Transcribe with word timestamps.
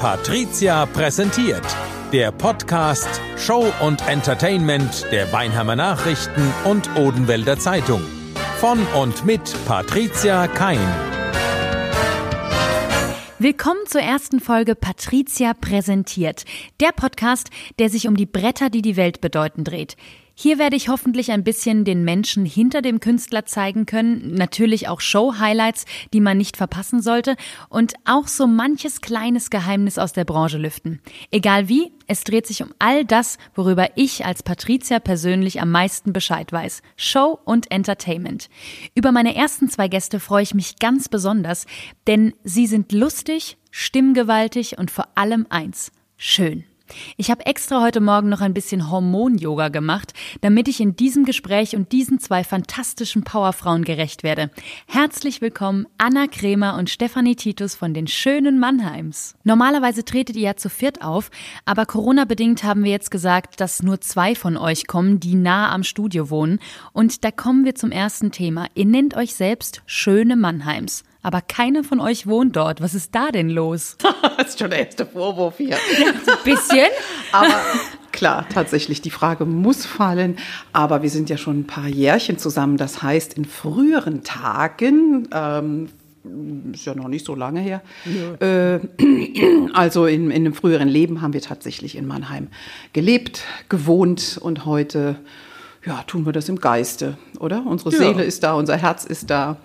Patricia 0.00 0.86
präsentiert. 0.86 1.76
Der 2.10 2.32
Podcast 2.32 3.20
Show 3.36 3.70
und 3.82 4.00
Entertainment 4.08 5.04
der 5.12 5.30
Weinheimer 5.30 5.76
Nachrichten 5.76 6.54
und 6.64 6.88
Odenwälder 6.96 7.58
Zeitung. 7.58 8.00
Von 8.60 8.78
und 8.98 9.26
mit 9.26 9.54
Patricia 9.66 10.48
Kein. 10.48 10.78
Willkommen 13.38 13.80
zur 13.86 14.00
ersten 14.00 14.40
Folge 14.40 14.74
Patricia 14.74 15.52
präsentiert. 15.52 16.46
Der 16.80 16.92
Podcast, 16.92 17.50
der 17.78 17.90
sich 17.90 18.08
um 18.08 18.16
die 18.16 18.24
Bretter, 18.24 18.70
die 18.70 18.80
die 18.80 18.96
Welt 18.96 19.20
bedeuten, 19.20 19.64
dreht. 19.64 19.96
Hier 20.42 20.58
werde 20.58 20.74
ich 20.74 20.88
hoffentlich 20.88 21.32
ein 21.32 21.44
bisschen 21.44 21.84
den 21.84 22.02
Menschen 22.02 22.46
hinter 22.46 22.80
dem 22.80 23.00
Künstler 23.00 23.44
zeigen 23.44 23.84
können, 23.84 24.32
natürlich 24.32 24.88
auch 24.88 25.02
Show-Highlights, 25.02 25.84
die 26.14 26.22
man 26.22 26.38
nicht 26.38 26.56
verpassen 26.56 27.02
sollte 27.02 27.36
und 27.68 27.92
auch 28.06 28.26
so 28.26 28.46
manches 28.46 29.02
kleines 29.02 29.50
Geheimnis 29.50 29.98
aus 29.98 30.14
der 30.14 30.24
Branche 30.24 30.56
lüften. 30.56 31.02
Egal 31.30 31.68
wie, 31.68 31.92
es 32.06 32.24
dreht 32.24 32.46
sich 32.46 32.62
um 32.62 32.72
all 32.78 33.04
das, 33.04 33.36
worüber 33.54 33.90
ich 33.96 34.24
als 34.24 34.42
Patricia 34.42 34.98
persönlich 34.98 35.60
am 35.60 35.72
meisten 35.72 36.14
Bescheid 36.14 36.50
weiß. 36.50 36.80
Show 36.96 37.38
und 37.44 37.70
Entertainment. 37.70 38.48
Über 38.94 39.12
meine 39.12 39.36
ersten 39.36 39.68
zwei 39.68 39.88
Gäste 39.88 40.20
freue 40.20 40.44
ich 40.44 40.54
mich 40.54 40.78
ganz 40.78 41.10
besonders, 41.10 41.66
denn 42.06 42.32
sie 42.44 42.66
sind 42.66 42.92
lustig, 42.92 43.58
stimmgewaltig 43.70 44.78
und 44.78 44.90
vor 44.90 45.08
allem 45.16 45.46
eins, 45.50 45.92
schön. 46.16 46.64
Ich 47.16 47.30
habe 47.30 47.46
extra 47.46 47.82
heute 47.82 48.00
Morgen 48.00 48.28
noch 48.28 48.40
ein 48.40 48.54
bisschen 48.54 48.90
Hormon-Yoga 48.90 49.68
gemacht, 49.68 50.12
damit 50.40 50.68
ich 50.68 50.80
in 50.80 50.96
diesem 50.96 51.24
Gespräch 51.24 51.76
und 51.76 51.92
diesen 51.92 52.18
zwei 52.18 52.44
fantastischen 52.44 53.24
Powerfrauen 53.24 53.84
gerecht 53.84 54.22
werde. 54.22 54.50
Herzlich 54.86 55.40
willkommen 55.40 55.86
Anna 55.98 56.26
Kremer 56.26 56.76
und 56.76 56.90
Stefanie 56.90 57.36
Titus 57.36 57.74
von 57.74 57.94
den 57.94 58.06
schönen 58.06 58.58
Mannheims. 58.58 59.34
Normalerweise 59.44 60.04
tretet 60.04 60.36
ihr 60.36 60.42
ja 60.42 60.56
zu 60.56 60.68
viert 60.68 61.02
auf, 61.02 61.30
aber 61.64 61.86
Corona-bedingt 61.86 62.64
haben 62.64 62.84
wir 62.84 62.90
jetzt 62.90 63.10
gesagt, 63.10 63.60
dass 63.60 63.82
nur 63.82 64.00
zwei 64.00 64.34
von 64.34 64.56
euch 64.56 64.86
kommen, 64.86 65.20
die 65.20 65.34
nah 65.34 65.72
am 65.72 65.82
Studio 65.82 66.30
wohnen. 66.30 66.58
Und 66.92 67.24
da 67.24 67.30
kommen 67.30 67.64
wir 67.64 67.74
zum 67.74 67.92
ersten 67.92 68.32
Thema. 68.32 68.66
Ihr 68.74 68.86
nennt 68.86 69.16
euch 69.16 69.34
selbst 69.34 69.82
schöne 69.86 70.36
Mannheims. 70.36 71.04
Aber 71.22 71.40
keiner 71.42 71.84
von 71.84 72.00
euch 72.00 72.26
wohnt 72.26 72.56
dort. 72.56 72.80
Was 72.80 72.94
ist 72.94 73.14
da 73.14 73.30
denn 73.30 73.50
los? 73.50 73.96
das 74.36 74.48
ist 74.50 74.58
schon 74.58 74.70
der 74.70 74.86
erste 74.86 75.06
Vorwurf 75.06 75.58
hier. 75.58 75.76
Ja, 75.98 76.08
ein 76.08 76.44
bisschen. 76.44 76.88
Aber 77.32 77.54
klar, 78.12 78.46
tatsächlich, 78.52 79.02
die 79.02 79.10
Frage 79.10 79.44
muss 79.44 79.84
fallen. 79.84 80.38
Aber 80.72 81.02
wir 81.02 81.10
sind 81.10 81.28
ja 81.28 81.36
schon 81.36 81.60
ein 81.60 81.66
paar 81.66 81.88
Jährchen 81.88 82.38
zusammen. 82.38 82.76
Das 82.76 83.02
heißt, 83.02 83.34
in 83.34 83.44
früheren 83.44 84.22
Tagen, 84.22 85.28
ähm, 85.32 85.90
ist 86.72 86.84
ja 86.84 86.94
noch 86.94 87.08
nicht 87.08 87.24
so 87.24 87.34
lange 87.34 87.60
her, 87.60 87.82
ja. 88.04 88.74
äh, 88.74 88.80
also 89.72 90.06
in, 90.06 90.30
in 90.30 90.44
einem 90.44 90.54
früheren 90.54 90.88
Leben 90.88 91.22
haben 91.22 91.32
wir 91.32 91.40
tatsächlich 91.40 91.96
in 91.96 92.06
Mannheim 92.06 92.48
gelebt, 92.92 93.44
gewohnt 93.68 94.38
und 94.40 94.66
heute 94.66 95.16
ja, 95.84 96.02
tun 96.06 96.26
wir 96.26 96.32
das 96.32 96.48
im 96.48 96.56
Geiste, 96.56 97.16
oder? 97.38 97.64
Unsere 97.66 97.90
ja. 97.92 97.98
Seele 97.98 98.22
ist 98.22 98.42
da, 98.42 98.52
unser 98.52 98.76
Herz 98.76 99.04
ist 99.04 99.30
da. 99.30 99.56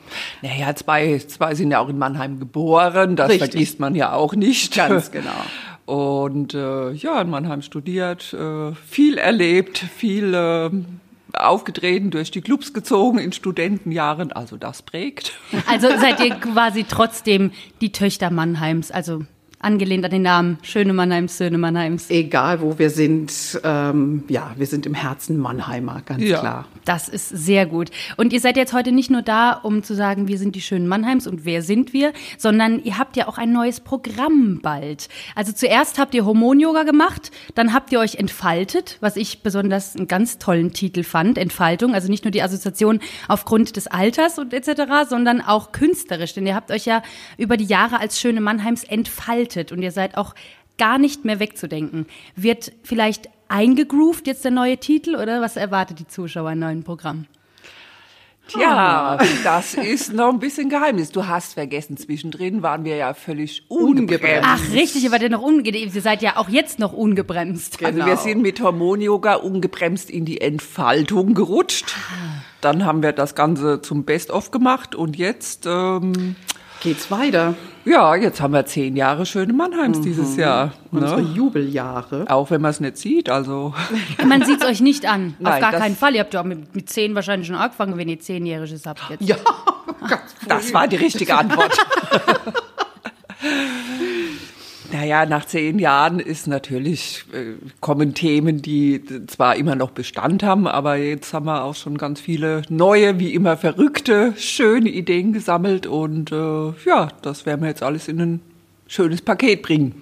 Naja, 0.41 0.73
zwei, 0.75 1.19
zwei 1.19 1.55
sind 1.55 1.71
ja 1.71 1.79
auch 1.79 1.89
in 1.89 1.97
Mannheim 1.97 2.39
geboren, 2.39 3.15
das 3.15 3.29
Richtig. 3.29 3.51
vergisst 3.51 3.79
man 3.79 3.95
ja 3.95 4.13
auch 4.13 4.33
nicht. 4.33 4.75
Ganz 4.75 5.11
genau. 5.11 5.31
Und 5.85 6.53
äh, 6.53 6.91
ja, 6.91 7.21
in 7.21 7.29
Mannheim 7.29 7.61
studiert, 7.61 8.33
äh, 8.33 8.73
viel 8.73 9.17
erlebt, 9.17 9.77
viel 9.77 10.33
äh, 10.33 10.71
aufgetreten, 11.33 12.11
durch 12.11 12.31
die 12.31 12.41
Clubs 12.41 12.73
gezogen 12.73 13.19
in 13.19 13.31
Studentenjahren, 13.33 14.31
also 14.31 14.57
das 14.57 14.81
prägt. 14.81 15.33
Also 15.67 15.89
seid 15.89 16.19
ihr 16.21 16.35
quasi 16.39 16.85
trotzdem 16.85 17.51
die 17.81 17.91
Töchter 17.91 18.31
Mannheims, 18.31 18.89
also 18.89 19.25
angelehnt 19.65 20.05
an 20.05 20.11
den 20.11 20.21
Namen 20.21 20.59
Schöne 20.61 20.93
Mannheims, 20.93 21.37
Söhne 21.37 21.57
Mannheims. 21.57 22.09
Egal 22.09 22.61
wo 22.61 22.77
wir 22.77 22.89
sind, 22.89 23.59
ähm, 23.63 24.23
ja, 24.27 24.53
wir 24.55 24.67
sind 24.67 24.85
im 24.85 24.93
Herzen 24.93 25.37
Mannheimer, 25.37 26.01
ganz 26.05 26.23
ja. 26.23 26.39
klar. 26.39 26.65
Das 26.85 27.09
ist 27.09 27.29
sehr 27.29 27.65
gut. 27.65 27.89
Und 28.15 28.31
ihr 28.31 28.39
seid 28.39 28.57
jetzt 28.57 28.73
heute 28.73 28.91
nicht 28.91 29.09
nur 29.09 29.23
da, 29.23 29.51
um 29.51 29.81
zu 29.83 29.95
sagen, 29.95 30.27
wir 30.27 30.37
sind 30.37 30.55
die 30.55 30.61
schönen 30.61 30.87
Mannheims 30.87 31.25
und 31.25 31.45
wer 31.45 31.63
sind 31.63 31.93
wir, 31.93 32.13
sondern 32.37 32.81
ihr 32.83 32.97
habt 32.97 33.17
ja 33.17 33.27
auch 33.27 33.37
ein 33.39 33.51
neues 33.51 33.79
Programm 33.79 34.59
bald. 34.61 35.09
Also 35.33 35.51
zuerst 35.51 35.97
habt 35.97 36.13
ihr 36.13 36.25
Hormon-Yoga 36.25 36.83
gemacht, 36.83 37.31
dann 37.53 37.73
habt 37.73 37.91
ihr 37.91 37.99
euch 37.99 38.15
entfaltet, 38.15 38.97
was 39.01 39.15
ich 39.15 39.43
besonders 39.43 39.95
einen 39.95 40.07
ganz 40.07 40.39
tollen 40.39 40.73
Titel 40.73 41.03
fand, 41.03 41.37
Entfaltung. 41.37 41.93
Also 41.93 42.09
nicht 42.09 42.23
nur 42.23 42.31
die 42.31 42.41
Assoziation 42.41 42.99
aufgrund 43.27 43.75
des 43.75 43.87
Alters 43.87 44.39
und 44.39 44.53
etc., 44.53 45.07
sondern 45.07 45.41
auch 45.41 45.71
künstlerisch, 45.71 46.33
denn 46.33 46.47
ihr 46.47 46.55
habt 46.55 46.71
euch 46.71 46.85
ja 46.85 47.03
über 47.37 47.57
die 47.57 47.65
Jahre 47.65 47.99
als 47.99 48.19
schöne 48.19 48.41
Mannheims 48.41 48.83
entfaltet 48.83 49.71
und 49.71 49.81
ihr 49.81 49.91
seid 49.91 50.17
auch 50.17 50.33
gar 50.77 50.97
nicht 50.97 51.25
mehr 51.25 51.39
wegzudenken. 51.39 52.05
Wird 52.35 52.71
vielleicht 52.83 53.29
eingegroovt 53.47 54.27
jetzt 54.27 54.43
der 54.43 54.51
neue 54.51 54.77
Titel 54.77 55.15
oder 55.15 55.41
was 55.41 55.55
erwartet 55.55 55.99
die 55.99 56.07
Zuschauer 56.07 56.51
im 56.51 56.59
neuen 56.59 56.83
Programm? 56.83 57.27
Tja, 58.47 59.17
das 59.43 59.73
ist 59.73 60.13
noch 60.13 60.29
ein 60.29 60.39
bisschen 60.39 60.69
Geheimnis. 60.69 61.11
Du 61.11 61.25
hast 61.25 61.55
vergessen, 61.55 61.97
zwischendrin 61.97 62.61
waren 62.61 62.85
wir 62.85 62.95
ja 62.95 63.13
völlig 63.13 63.63
ungebremst. 63.69 64.43
Ach, 64.43 64.59
richtig, 64.71 65.03
ihr 65.03 65.11
wart 65.11 65.23
ja 65.23 65.29
noch 65.29 65.41
ungebremst. 65.41 65.95
Ihr 65.95 66.01
seid 66.01 66.21
ja 66.21 66.37
auch 66.37 66.49
jetzt 66.49 66.77
noch 66.77 66.93
ungebremst. 66.93 67.79
Genau. 67.79 67.89
Also 67.89 68.05
wir 68.05 68.17
sind 68.17 68.41
mit 68.41 68.61
Hormon-Yoga 68.61 69.35
ungebremst 69.35 70.09
in 70.09 70.25
die 70.25 70.41
Entfaltung 70.41 71.33
gerutscht. 71.33 71.95
Ah. 72.11 72.43
Dann 72.61 72.85
haben 72.85 73.01
wir 73.01 73.13
das 73.13 73.35
Ganze 73.35 73.81
zum 73.81 74.05
Best-of 74.05 74.51
gemacht 74.51 74.95
und 74.95 75.17
jetzt 75.17 75.65
ähm, 75.65 76.35
geht's 76.81 77.09
weiter. 77.09 77.55
Ja, 77.85 78.15
jetzt 78.15 78.41
haben 78.41 78.53
wir 78.53 78.65
zehn 78.65 78.95
Jahre 78.95 79.25
schöne 79.25 79.53
Mannheims 79.53 79.99
mhm. 79.99 80.03
dieses 80.03 80.35
Jahr. 80.35 80.73
Ne? 80.91 81.01
Unsere 81.01 81.21
Jubeljahre. 81.21 82.25
Auch 82.27 82.49
wenn 82.49 82.61
man 82.61 82.71
es 82.71 82.79
nicht 82.79 82.97
sieht, 82.97 83.29
also. 83.29 83.73
Man 84.25 84.43
sieht 84.43 84.61
es 84.61 84.67
euch 84.67 84.81
nicht 84.81 85.05
an. 85.05 85.35
Nein, 85.39 85.63
Auf 85.63 85.71
gar 85.71 85.79
keinen 85.79 85.95
Fall. 85.95 86.15
Ihr 86.15 86.21
habt 86.21 86.33
ja 86.33 86.41
auch 86.41 86.45
mit, 86.45 86.75
mit 86.75 86.89
zehn 86.89 87.13
wahrscheinlich 87.13 87.47
schon 87.47 87.55
angefangen, 87.55 87.97
wenn 87.97 88.09
ihr 88.09 88.19
zehnjähriges 88.19 88.85
habt 88.85 89.01
jetzt. 89.09 89.21
Ja, 89.21 89.35
das 90.47 90.73
war 90.73 90.87
die 90.87 90.95
richtige 90.95 91.35
Antwort. 91.35 91.77
Naja, 95.05 95.27
nach 95.27 95.45
zehn 95.45 95.77
Jahren 95.77 96.19
ist 96.19 96.47
natürlich, 96.47 97.25
äh, 97.31 97.53
kommen 97.79 98.15
Themen, 98.15 98.63
die 98.63 99.03
zwar 99.27 99.55
immer 99.55 99.75
noch 99.75 99.91
Bestand 99.91 100.41
haben, 100.41 100.65
aber 100.65 100.95
jetzt 100.95 101.31
haben 101.31 101.45
wir 101.45 101.63
auch 101.63 101.75
schon 101.75 101.99
ganz 101.99 102.19
viele 102.19 102.63
neue, 102.69 103.19
wie 103.19 103.31
immer 103.31 103.55
verrückte, 103.55 104.33
schöne 104.35 104.89
Ideen 104.89 105.31
gesammelt 105.31 105.85
und 105.85 106.31
äh, 106.31 106.73
ja, 106.87 107.09
das 107.21 107.45
werden 107.45 107.61
wir 107.61 107.69
jetzt 107.69 107.83
alles 107.83 108.07
in 108.07 108.19
ein 108.19 108.39
schönes 108.87 109.21
Paket 109.21 109.61
bringen. 109.61 109.93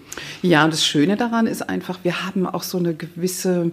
Ja, 0.42 0.64
und 0.64 0.72
das 0.72 0.86
Schöne 0.86 1.18
daran 1.18 1.48
ist 1.48 1.68
einfach, 1.68 2.00
wir 2.04 2.26
haben 2.26 2.48
auch 2.48 2.64
so 2.64 2.78
eine 2.78 2.94
gewisse 2.94 3.72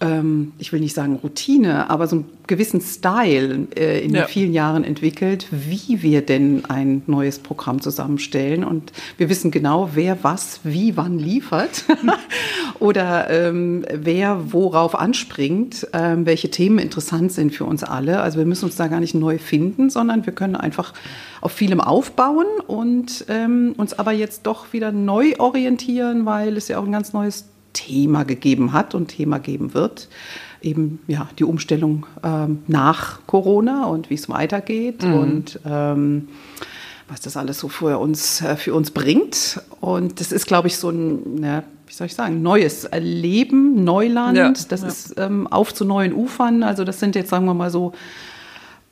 ähm, 0.00 0.52
ich 0.58 0.72
will 0.72 0.80
nicht 0.80 0.94
sagen 0.94 1.18
Routine, 1.22 1.90
aber 1.90 2.06
so 2.06 2.16
einen 2.16 2.24
gewissen 2.46 2.80
Style 2.80 3.68
äh, 3.76 4.02
in 4.04 4.14
ja. 4.14 4.26
vielen 4.26 4.52
Jahren 4.52 4.82
entwickelt, 4.82 5.46
wie 5.50 6.02
wir 6.02 6.22
denn 6.22 6.64
ein 6.64 7.02
neues 7.06 7.38
Programm 7.38 7.80
zusammenstellen. 7.80 8.64
Und 8.64 8.92
wir 9.18 9.28
wissen 9.28 9.50
genau, 9.50 9.90
wer 9.94 10.24
was, 10.24 10.60
wie, 10.64 10.96
wann 10.96 11.18
liefert 11.18 11.84
oder 12.80 13.28
ähm, 13.30 13.84
wer 13.92 14.52
worauf 14.52 14.98
anspringt, 14.98 15.86
ähm, 15.92 16.24
welche 16.24 16.50
Themen 16.50 16.78
interessant 16.78 17.32
sind 17.32 17.54
für 17.54 17.64
uns 17.64 17.84
alle. 17.84 18.20
Also 18.20 18.38
wir 18.38 18.46
müssen 18.46 18.64
uns 18.64 18.76
da 18.76 18.88
gar 18.88 19.00
nicht 19.00 19.14
neu 19.14 19.38
finden, 19.38 19.90
sondern 19.90 20.24
wir 20.24 20.32
können 20.32 20.56
einfach 20.56 20.94
auf 21.42 21.52
vielem 21.52 21.80
aufbauen 21.80 22.46
und 22.66 23.26
ähm, 23.28 23.74
uns 23.76 23.98
aber 23.98 24.12
jetzt 24.12 24.46
doch 24.46 24.72
wieder 24.72 24.92
neu 24.92 25.34
orientieren, 25.38 26.26
weil 26.26 26.56
es 26.56 26.68
ja 26.68 26.78
auch 26.78 26.84
ein 26.84 26.92
ganz 26.92 27.12
neues 27.12 27.49
Thema 27.72 28.24
gegeben 28.24 28.72
hat 28.72 28.94
und 28.94 29.08
Thema 29.08 29.38
geben 29.38 29.74
wird. 29.74 30.08
Eben 30.62 31.00
ja, 31.06 31.28
die 31.38 31.44
Umstellung 31.44 32.06
ähm, 32.22 32.62
nach 32.66 33.20
Corona 33.26 33.86
und 33.86 34.10
wie 34.10 34.14
es 34.14 34.28
weitergeht 34.28 35.02
mhm. 35.02 35.14
und 35.14 35.60
ähm, 35.64 36.28
was 37.08 37.20
das 37.20 37.36
alles 37.36 37.58
so 37.58 37.68
für 37.68 37.98
uns, 37.98 38.40
äh, 38.40 38.56
für 38.56 38.74
uns 38.74 38.90
bringt. 38.90 39.60
Und 39.80 40.20
das 40.20 40.32
ist, 40.32 40.46
glaube 40.46 40.68
ich, 40.68 40.76
so 40.76 40.90
ein, 40.90 41.42
ja, 41.42 41.64
wie 41.86 41.92
soll 41.92 42.06
ich 42.06 42.14
sagen, 42.14 42.40
neues 42.40 42.84
Erleben, 42.84 43.82
Neuland. 43.82 44.36
Ja, 44.36 44.52
das 44.68 44.82
ja. 44.82 44.88
ist 44.88 45.14
ähm, 45.18 45.46
auf 45.48 45.74
zu 45.74 45.84
neuen 45.84 46.12
Ufern. 46.12 46.62
Also 46.62 46.84
das 46.84 47.00
sind 47.00 47.16
jetzt, 47.16 47.30
sagen 47.30 47.46
wir 47.46 47.54
mal 47.54 47.70
so, 47.70 47.92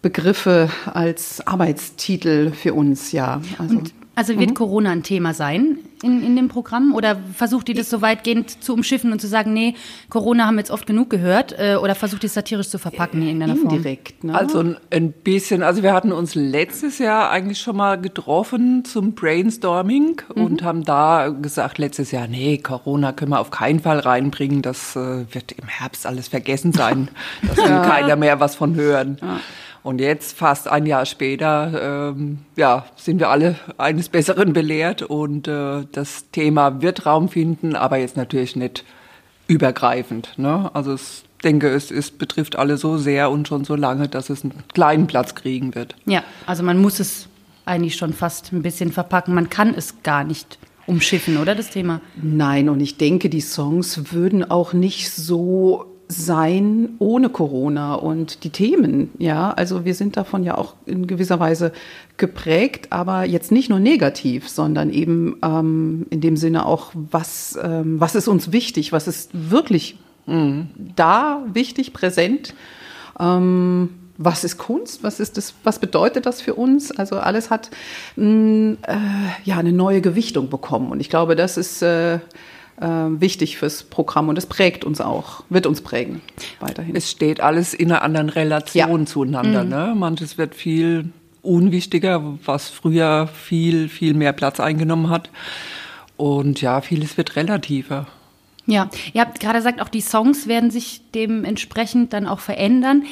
Begriffe 0.02 0.70
als 0.86 1.46
Arbeitstitel 1.46 2.52
für 2.52 2.74
uns, 2.74 3.12
ja. 3.12 3.40
Also. 3.58 3.78
Und 3.78 3.92
also 4.18 4.36
wird 4.36 4.50
mhm. 4.50 4.54
Corona 4.54 4.90
ein 4.90 5.04
Thema 5.04 5.32
sein 5.32 5.78
in, 6.02 6.24
in 6.24 6.34
dem 6.34 6.48
Programm? 6.48 6.92
Oder 6.92 7.16
versucht 7.34 7.68
ihr 7.68 7.76
das 7.76 7.88
so 7.88 8.02
weitgehend 8.02 8.64
zu 8.64 8.74
umschiffen 8.74 9.12
und 9.12 9.20
zu 9.20 9.28
sagen, 9.28 9.52
nee, 9.52 9.74
Corona 10.10 10.46
haben 10.46 10.56
wir 10.56 10.60
jetzt 10.60 10.72
oft 10.72 10.88
genug 10.88 11.08
gehört? 11.10 11.54
Äh, 11.56 11.76
oder 11.76 11.94
versucht 11.94 12.24
ihr 12.24 12.26
es 12.26 12.34
satirisch 12.34 12.68
zu 12.68 12.78
verpacken 12.78 13.22
in 13.22 13.28
irgendeiner 13.28 13.54
Form? 13.54 13.74
Indirekt, 13.74 14.24
ne? 14.24 14.34
Also 14.34 14.74
ein 14.90 15.12
bisschen. 15.12 15.62
Also 15.62 15.84
wir 15.84 15.92
hatten 15.92 16.10
uns 16.10 16.34
letztes 16.34 16.98
Jahr 16.98 17.30
eigentlich 17.30 17.60
schon 17.60 17.76
mal 17.76 18.00
getroffen 18.00 18.84
zum 18.84 19.14
Brainstorming 19.14 20.20
mhm. 20.34 20.42
und 20.42 20.62
haben 20.64 20.82
da 20.82 21.28
gesagt, 21.28 21.78
letztes 21.78 22.10
Jahr, 22.10 22.26
nee, 22.26 22.58
Corona 22.58 23.12
können 23.12 23.30
wir 23.30 23.38
auf 23.38 23.52
keinen 23.52 23.78
Fall 23.78 24.00
reinbringen. 24.00 24.62
Das 24.62 24.96
äh, 24.96 25.32
wird 25.32 25.52
im 25.52 25.68
Herbst 25.68 26.06
alles 26.06 26.28
vergessen 26.28 26.72
sein. 26.72 27.08
Da 27.54 27.62
will 27.64 27.88
keiner 27.88 28.16
mehr 28.16 28.40
was 28.40 28.56
von 28.56 28.74
hören. 28.74 29.18
Ja. 29.20 29.40
Und 29.88 30.02
jetzt, 30.02 30.36
fast 30.36 30.68
ein 30.68 30.84
Jahr 30.84 31.06
später, 31.06 32.10
ähm, 32.12 32.40
ja, 32.56 32.84
sind 32.96 33.20
wir 33.20 33.30
alle 33.30 33.56
eines 33.78 34.10
Besseren 34.10 34.52
belehrt 34.52 35.00
und 35.00 35.48
äh, 35.48 35.86
das 35.90 36.30
Thema 36.30 36.82
wird 36.82 37.06
Raum 37.06 37.30
finden, 37.30 37.74
aber 37.74 37.96
jetzt 37.96 38.14
natürlich 38.14 38.54
nicht 38.54 38.84
übergreifend. 39.46 40.34
Ne? 40.36 40.70
Also 40.74 40.92
ich 40.92 41.24
denke, 41.42 41.68
es 41.68 41.90
ist, 41.90 42.18
betrifft 42.18 42.56
alle 42.56 42.76
so 42.76 42.98
sehr 42.98 43.30
und 43.30 43.48
schon 43.48 43.64
so 43.64 43.76
lange, 43.76 44.08
dass 44.08 44.28
es 44.28 44.44
einen 44.44 44.62
kleinen 44.74 45.06
Platz 45.06 45.34
kriegen 45.34 45.74
wird. 45.74 45.96
Ja, 46.04 46.22
also 46.44 46.62
man 46.62 46.76
muss 46.82 47.00
es 47.00 47.26
eigentlich 47.64 47.96
schon 47.96 48.12
fast 48.12 48.52
ein 48.52 48.60
bisschen 48.60 48.92
verpacken. 48.92 49.32
Man 49.32 49.48
kann 49.48 49.72
es 49.72 50.02
gar 50.02 50.22
nicht 50.22 50.58
umschiffen, 50.84 51.38
oder 51.38 51.54
das 51.54 51.70
Thema? 51.70 52.02
Nein, 52.20 52.68
und 52.68 52.80
ich 52.80 52.98
denke, 52.98 53.30
die 53.30 53.40
Songs 53.40 54.12
würden 54.12 54.50
auch 54.50 54.74
nicht 54.74 55.10
so 55.10 55.97
sein 56.08 56.90
ohne 56.98 57.28
Corona 57.28 57.94
und 57.94 58.42
die 58.44 58.50
Themen, 58.50 59.10
ja, 59.18 59.50
also 59.50 59.84
wir 59.84 59.94
sind 59.94 60.16
davon 60.16 60.42
ja 60.42 60.56
auch 60.56 60.74
in 60.86 61.06
gewisser 61.06 61.38
Weise 61.38 61.72
geprägt, 62.16 62.88
aber 62.90 63.24
jetzt 63.24 63.52
nicht 63.52 63.68
nur 63.68 63.78
negativ, 63.78 64.48
sondern 64.48 64.90
eben 64.90 65.36
ähm, 65.44 66.06
in 66.08 66.22
dem 66.22 66.38
Sinne 66.38 66.64
auch, 66.64 66.92
was, 66.94 67.58
ähm, 67.62 68.00
was 68.00 68.14
ist 68.14 68.26
uns 68.26 68.52
wichtig, 68.52 68.90
was 68.90 69.06
ist 69.06 69.30
wirklich 69.50 69.98
mhm. 70.26 70.68
da 70.96 71.44
wichtig, 71.52 71.92
präsent. 71.92 72.54
Ähm, 73.20 73.90
was 74.16 74.42
ist 74.42 74.58
Kunst? 74.58 75.04
Was 75.04 75.20
ist 75.20 75.36
das? 75.36 75.54
Was 75.62 75.78
bedeutet 75.78 76.26
das 76.26 76.40
für 76.40 76.54
uns? 76.54 76.90
Also 76.90 77.18
alles 77.18 77.50
hat 77.50 77.70
mh, 78.16 78.24
mm, 78.26 78.78
äh, 78.82 78.96
ja 79.44 79.58
eine 79.58 79.72
neue 79.72 80.00
Gewichtung 80.00 80.50
bekommen 80.50 80.90
und 80.90 80.98
ich 80.98 81.08
glaube, 81.08 81.36
das 81.36 81.56
ist 81.56 81.82
äh, 81.82 82.16
äh, 82.16 82.20
wichtig 82.80 83.58
fürs 83.58 83.82
Programm 83.82 84.28
und 84.28 84.38
es 84.38 84.46
prägt 84.46 84.84
uns 84.84 85.00
auch, 85.00 85.42
wird 85.48 85.66
uns 85.66 85.80
prägen 85.80 86.20
weiterhin. 86.60 86.94
Es 86.94 87.10
steht 87.10 87.40
alles 87.40 87.74
in 87.74 87.90
einer 87.90 88.02
anderen 88.02 88.28
Relation 88.28 89.00
ja. 89.00 89.06
zueinander. 89.06 89.64
Mhm. 89.64 89.70
Ne? 89.70 89.94
Manches 89.96 90.38
wird 90.38 90.54
viel 90.54 91.10
unwichtiger, 91.42 92.38
was 92.44 92.68
früher 92.68 93.26
viel, 93.26 93.88
viel 93.88 94.14
mehr 94.14 94.32
Platz 94.32 94.60
eingenommen 94.60 95.10
hat. 95.10 95.30
Und 96.16 96.60
ja, 96.60 96.80
vieles 96.80 97.16
wird 97.16 97.36
relativer. 97.36 98.06
Ja, 98.66 98.90
ihr 99.14 99.22
habt 99.22 99.40
gerade 99.40 99.58
gesagt, 99.58 99.80
auch 99.80 99.88
die 99.88 100.00
Songs 100.00 100.46
werden 100.46 100.70
sich 100.70 101.00
dementsprechend 101.14 102.12
dann 102.12 102.26
auch 102.26 102.40
verändern. 102.40 103.04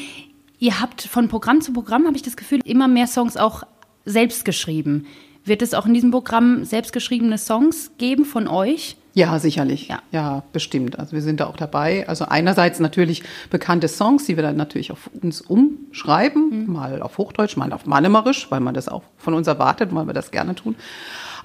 Ihr 0.58 0.80
habt 0.80 1.02
von 1.02 1.28
Programm 1.28 1.60
zu 1.60 1.72
Programm, 1.72 2.06
habe 2.06 2.16
ich 2.16 2.22
das 2.22 2.36
Gefühl, 2.36 2.60
immer 2.64 2.88
mehr 2.88 3.06
Songs 3.06 3.36
auch 3.36 3.62
selbst 4.04 4.44
geschrieben. 4.44 5.06
Wird 5.44 5.62
es 5.62 5.74
auch 5.74 5.86
in 5.86 5.94
diesem 5.94 6.10
Programm 6.10 6.64
selbstgeschriebene 6.64 7.38
Songs 7.38 7.92
geben 7.98 8.24
von 8.24 8.48
euch? 8.48 8.96
Ja, 9.16 9.38
sicherlich. 9.38 9.88
Ja. 9.88 10.00
ja, 10.12 10.42
bestimmt. 10.52 10.98
Also 10.98 11.12
wir 11.12 11.22
sind 11.22 11.40
da 11.40 11.46
auch 11.46 11.56
dabei. 11.56 12.06
Also 12.06 12.26
einerseits 12.26 12.80
natürlich 12.80 13.22
bekannte 13.48 13.88
Songs, 13.88 14.26
die 14.26 14.36
wir 14.36 14.42
dann 14.42 14.58
natürlich 14.58 14.92
auf 14.92 15.08
uns 15.22 15.40
umschreiben, 15.40 16.66
mhm. 16.66 16.72
mal 16.74 17.00
auf 17.00 17.16
Hochdeutsch, 17.16 17.56
mal 17.56 17.72
auf 17.72 17.86
Mannemarisch, 17.86 18.50
weil 18.50 18.60
man 18.60 18.74
das 18.74 18.90
auch 18.90 19.04
von 19.16 19.32
uns 19.32 19.46
erwartet, 19.46 19.94
weil 19.94 20.06
wir 20.06 20.12
das 20.12 20.32
gerne 20.32 20.54
tun. 20.54 20.76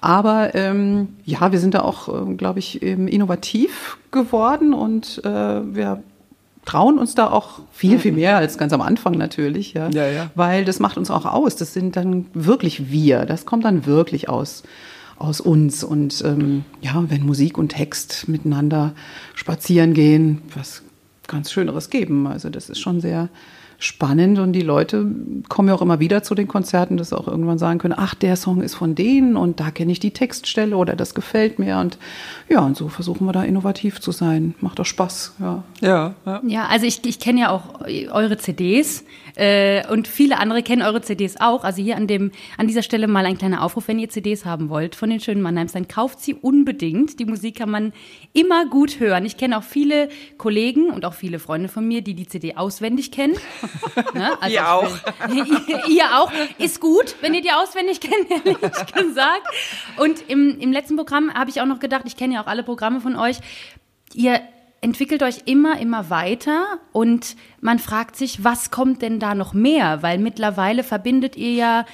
Aber 0.02 0.54
ähm, 0.54 1.16
ja, 1.24 1.54
wir 1.54 1.60
sind 1.60 1.74
da 1.74 1.80
auch, 1.84 2.10
äh, 2.10 2.34
glaube 2.34 2.60
ich, 2.60 2.82
innovativ 2.82 3.98
geworden 4.12 4.74
und 4.74 5.22
äh, 5.24 5.30
wir 5.30 6.04
trauen 6.66 7.00
uns 7.00 7.16
da 7.16 7.30
auch 7.30 7.60
viel, 7.72 8.00
viel 8.00 8.12
mehr 8.12 8.36
als 8.36 8.58
ganz 8.58 8.74
am 8.74 8.82
Anfang 8.82 9.14
natürlich, 9.14 9.74
ja. 9.74 9.90
ja, 9.92 10.08
ja. 10.08 10.30
Weil 10.36 10.66
das 10.66 10.80
macht 10.80 10.98
uns 10.98 11.10
auch 11.10 11.26
aus. 11.26 11.56
Das 11.56 11.74
sind 11.74 11.96
dann 11.96 12.26
wirklich 12.34 12.92
wir. 12.92 13.26
Das 13.26 13.46
kommt 13.46 13.64
dann 13.64 13.86
wirklich 13.86 14.28
aus, 14.28 14.64
aus 15.22 15.42
uns. 15.42 15.84
Und 15.84 16.24
ähm, 16.26 16.66
ja, 16.82 17.04
wenn 17.10 17.26
Musik 17.26 17.58
und 17.58 17.70
Text 17.70 18.28
miteinander 18.28 18.94
spazieren 19.36 19.94
gehen, 19.94 20.42
was 20.56 20.84
ganz 21.28 21.52
Schöneres 21.52 21.90
geben. 21.90 22.28
Also 22.28 22.50
das 22.50 22.70
ist 22.70 22.80
schon 22.80 23.02
sehr, 23.02 23.30
spannend 23.84 24.38
und 24.38 24.54
die 24.54 24.62
Leute 24.62 25.08
kommen 25.50 25.68
ja 25.68 25.74
auch 25.74 25.82
immer 25.82 26.00
wieder 26.00 26.22
zu 26.22 26.36
den 26.36 26.48
Konzerten, 26.48 26.98
dass 26.98 27.10
sie 27.10 27.18
auch 27.18 27.28
irgendwann 27.28 27.58
sagen 27.58 27.80
können, 27.80 27.96
ach, 27.98 28.14
der 28.14 28.36
Song 28.36 28.62
ist 28.62 28.76
von 28.76 28.94
denen 28.94 29.36
und 29.36 29.60
da 29.60 29.72
kenne 29.72 29.92
ich 29.92 30.00
die 30.00 30.12
Textstelle 30.12 30.78
oder 30.78 30.96
das 30.96 31.16
gefällt 31.16 31.58
mir 31.58 31.80
und 31.80 31.98
ja, 32.48 32.60
und 32.60 32.78
so 32.78 32.90
versuchen 32.90 33.26
wir 33.26 33.32
da 33.32 33.44
innovativ 33.44 34.00
zu 34.00 34.12
sein. 34.12 34.54
Macht 34.62 34.78
doch 34.78 34.86
Spaß, 34.86 35.36
ja. 35.40 35.64
Ja, 35.82 36.14
ja. 36.26 36.42
ja 36.46 36.66
also 36.68 36.86
ich, 36.86 37.04
ich 37.06 37.20
kenne 37.20 37.42
ja 37.42 37.50
auch 37.50 37.82
eure 38.12 38.38
CDs 38.38 39.04
äh, 39.36 39.88
und 39.92 40.08
viele 40.08 40.38
andere 40.38 40.62
kennen 40.62 40.82
eure 40.82 41.02
CDs 41.02 41.38
auch. 41.40 41.64
Also 41.64 41.82
hier 41.82 41.98
an, 41.98 42.08
dem, 42.08 42.32
an 42.58 42.68
dieser 42.68 42.84
Stelle 42.84 43.08
mal 43.08 43.26
ein 43.26 43.38
kleiner 43.38 43.64
Aufruf, 43.64 43.88
wenn 43.88 44.00
ihr 44.00 44.10
CDs 44.10 44.46
haben 44.46 44.70
wollt 44.70 44.96
von 44.96 45.10
den 45.10 45.20
schönen 45.20 45.42
Mannheims, 45.42 45.72
dann 45.72 45.88
kauft 45.88 46.20
sie 46.20 46.36
unbedingt. 46.36 47.20
Die 47.20 47.26
Musik 47.26 47.58
kann 47.58 47.72
man 47.72 47.94
immer 48.34 48.66
gut 48.68 49.00
hören. 49.00 49.26
Ich 49.26 49.38
kenne 49.38 49.58
auch 49.58 49.64
viele 49.64 50.10
Kollegen 50.38 50.90
und 50.92 51.06
auch 51.06 51.14
viele 51.14 51.40
Freunde 51.40 51.70
von 51.70 51.88
mir, 51.88 52.02
die 52.02 52.14
die 52.14 52.28
CD 52.28 52.56
auswendig 52.56 53.12
kennen. 53.12 53.36
ne? 54.14 54.42
also 54.42 54.56
ihr 54.56 54.70
auch. 54.70 54.98
ihr, 55.30 55.88
ihr, 55.88 56.20
auch. 56.20 56.32
Ist 56.58 56.80
gut, 56.80 57.16
wenn 57.22 57.34
ihr 57.34 57.42
die 57.42 57.52
auswendig 57.52 58.00
kennt, 58.00 58.30
ehrlich 58.46 58.60
gesagt. 58.94 59.48
Und 59.98 60.30
im, 60.30 60.60
im 60.60 60.72
letzten 60.72 60.96
Programm 60.96 61.34
habe 61.34 61.50
ich 61.50 61.62
auch 61.62 61.66
noch 61.66 61.80
gedacht, 61.80 62.04
ich 62.06 62.18
kenne 62.18 62.36
ja 62.36 62.44
auch 62.44 62.48
alle 62.48 62.64
Programme 62.64 63.02
von 63.02 63.16
euch. 63.16 63.38
Ihr 64.14 64.42
entwickelt 64.82 65.22
euch 65.24 65.44
immer, 65.46 65.80
immer 65.80 66.10
weiter 66.10 66.80
und 66.92 67.36
man 67.62 67.78
fragt 67.80 68.16
sich, 68.16 68.44
was 68.44 68.72
kommt 68.72 69.02
denn 69.02 69.20
da 69.20 69.36
noch 69.36 69.54
mehr? 69.54 70.02
Weil 70.02 70.18
mittlerweile 70.18 70.84
verbindet 70.84 71.36
ihr 71.36 71.54
ja 71.54 71.86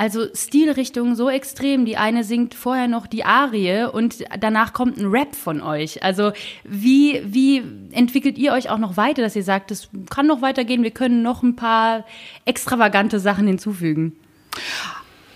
also 0.00 0.28
Stilrichtungen 0.32 1.14
so 1.14 1.28
extrem. 1.28 1.84
Die 1.84 1.98
eine 1.98 2.24
singt 2.24 2.54
vorher 2.54 2.88
noch 2.88 3.06
die 3.06 3.26
Arie 3.26 3.84
und 3.84 4.24
danach 4.40 4.72
kommt 4.72 4.96
ein 4.96 5.04
Rap 5.04 5.36
von 5.36 5.60
euch. 5.60 6.02
Also 6.02 6.32
wie, 6.64 7.20
wie 7.26 7.62
entwickelt 7.92 8.38
ihr 8.38 8.54
euch 8.54 8.70
auch 8.70 8.78
noch 8.78 8.96
weiter, 8.96 9.20
dass 9.20 9.36
ihr 9.36 9.42
sagt, 9.42 9.70
es 9.70 9.90
kann 10.08 10.26
noch 10.26 10.40
weitergehen, 10.40 10.82
wir 10.82 10.90
können 10.90 11.20
noch 11.20 11.42
ein 11.42 11.54
paar 11.54 12.06
extravagante 12.46 13.20
Sachen 13.20 13.46
hinzufügen? 13.46 14.16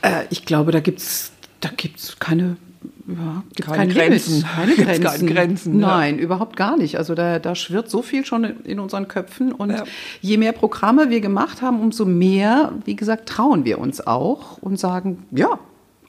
Äh, 0.00 0.24
ich 0.30 0.46
glaube, 0.46 0.72
da 0.72 0.80
gibt's 0.80 1.32
da 1.60 1.68
gibt's 1.76 2.18
keine 2.18 2.56
ja, 3.06 3.42
gibt 3.54 3.68
keine, 3.68 3.92
keine 3.92 4.08
Grenzen. 4.08 4.44
Keine 4.44 4.74
Grenzen. 4.74 5.02
keine 5.02 5.32
Grenzen. 5.32 5.78
Nein, 5.78 6.16
ja. 6.16 6.22
überhaupt 6.22 6.56
gar 6.56 6.76
nicht. 6.76 6.96
Also 6.96 7.14
da, 7.14 7.38
da 7.38 7.54
schwirrt 7.54 7.90
so 7.90 8.00
viel 8.00 8.24
schon 8.24 8.44
in 8.64 8.80
unseren 8.80 9.08
Köpfen. 9.08 9.52
Und 9.52 9.70
ja. 9.70 9.84
je 10.22 10.38
mehr 10.38 10.52
Programme 10.52 11.10
wir 11.10 11.20
gemacht 11.20 11.60
haben, 11.60 11.80
umso 11.80 12.06
mehr, 12.06 12.72
wie 12.84 12.96
gesagt, 12.96 13.28
trauen 13.28 13.64
wir 13.64 13.78
uns 13.78 14.06
auch 14.06 14.58
und 14.58 14.78
sagen, 14.78 15.24
ja, 15.32 15.58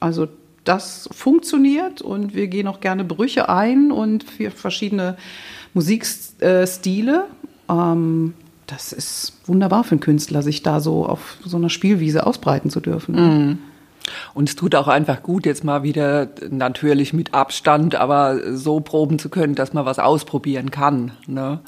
also 0.00 0.26
das 0.64 1.08
funktioniert 1.12 2.02
und 2.02 2.34
wir 2.34 2.48
gehen 2.48 2.66
auch 2.66 2.80
gerne 2.80 3.04
Brüche 3.04 3.48
ein 3.48 3.92
und 3.92 4.24
für 4.24 4.50
verschiedene 4.50 5.16
Musikstile. 5.74 7.24
Ähm, 7.68 8.34
das 8.66 8.92
ist 8.92 9.34
wunderbar 9.46 9.84
für 9.84 9.92
einen 9.92 10.00
Künstler, 10.00 10.42
sich 10.42 10.62
da 10.62 10.80
so 10.80 11.06
auf 11.06 11.36
so 11.44 11.56
einer 11.56 11.70
Spielwiese 11.70 12.26
ausbreiten 12.26 12.70
zu 12.70 12.80
dürfen. 12.80 13.14
Mhm. 13.14 13.58
Und 14.34 14.48
es 14.48 14.56
tut 14.56 14.74
auch 14.74 14.88
einfach 14.88 15.22
gut, 15.22 15.46
jetzt 15.46 15.64
mal 15.64 15.82
wieder 15.82 16.28
natürlich 16.50 17.12
mit 17.12 17.34
Abstand, 17.34 17.94
aber 17.94 18.56
so 18.56 18.80
proben 18.80 19.18
zu 19.18 19.28
können, 19.28 19.54
dass 19.54 19.72
man 19.72 19.84
was 19.84 19.98
ausprobieren 19.98 20.70
kann. 20.70 21.12
Ne? 21.26 21.60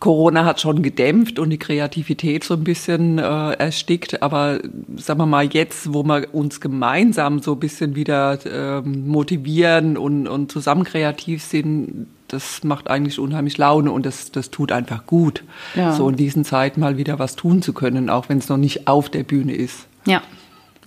Corona 0.00 0.46
hat 0.46 0.60
schon 0.60 0.82
gedämpft 0.82 1.38
und 1.38 1.50
die 1.50 1.58
Kreativität 1.58 2.42
so 2.42 2.54
ein 2.54 2.64
bisschen 2.64 3.18
äh, 3.18 3.52
erstickt, 3.52 4.22
aber 4.22 4.60
sagen 4.96 5.20
wir 5.20 5.26
mal 5.26 5.44
jetzt, 5.44 5.92
wo 5.92 6.02
wir 6.02 6.34
uns 6.34 6.62
gemeinsam 6.62 7.40
so 7.40 7.52
ein 7.52 7.60
bisschen 7.60 7.94
wieder 7.94 8.38
äh, 8.46 8.80
motivieren 8.80 9.98
und, 9.98 10.26
und 10.26 10.50
zusammen 10.50 10.84
kreativ 10.84 11.42
sind, 11.42 12.06
das 12.28 12.64
macht 12.64 12.88
eigentlich 12.88 13.18
unheimlich 13.18 13.58
Laune 13.58 13.92
und 13.92 14.06
das, 14.06 14.32
das 14.32 14.50
tut 14.50 14.72
einfach 14.72 15.04
gut, 15.04 15.44
ja. 15.74 15.92
so 15.92 16.08
in 16.08 16.16
diesen 16.16 16.46
Zeiten 16.46 16.80
mal 16.80 16.96
wieder 16.96 17.18
was 17.18 17.36
tun 17.36 17.60
zu 17.60 17.74
können, 17.74 18.08
auch 18.08 18.30
wenn 18.30 18.38
es 18.38 18.48
noch 18.48 18.56
nicht 18.56 18.88
auf 18.88 19.10
der 19.10 19.22
Bühne 19.22 19.54
ist. 19.54 19.86
Ja, 20.06 20.22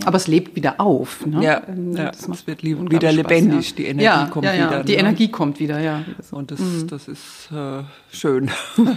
aber 0.05 0.17
es 0.17 0.27
lebt 0.27 0.55
wieder 0.55 0.81
auf. 0.81 1.25
Ne? 1.25 1.43
Ja, 1.43 1.61
ähm, 1.67 1.95
ja 1.95 2.09
es 2.09 2.47
wird 2.47 2.63
wieder 2.63 3.11
lebendig, 3.11 3.69
ja. 3.69 3.75
die 3.75 3.85
Energie 3.85 4.05
ja, 4.05 4.27
kommt 4.31 4.45
ja, 4.45 4.53
wieder. 4.53 4.83
Die 4.83 4.93
ne? 4.93 4.97
Energie 4.97 5.27
kommt 5.29 5.59
wieder, 5.59 5.79
ja. 5.79 6.03
Und 6.31 6.51
das, 6.51 6.59
mhm. 6.59 6.87
das 6.87 7.07
ist 7.07 7.49
äh, 7.51 7.83
schön. 8.11 8.49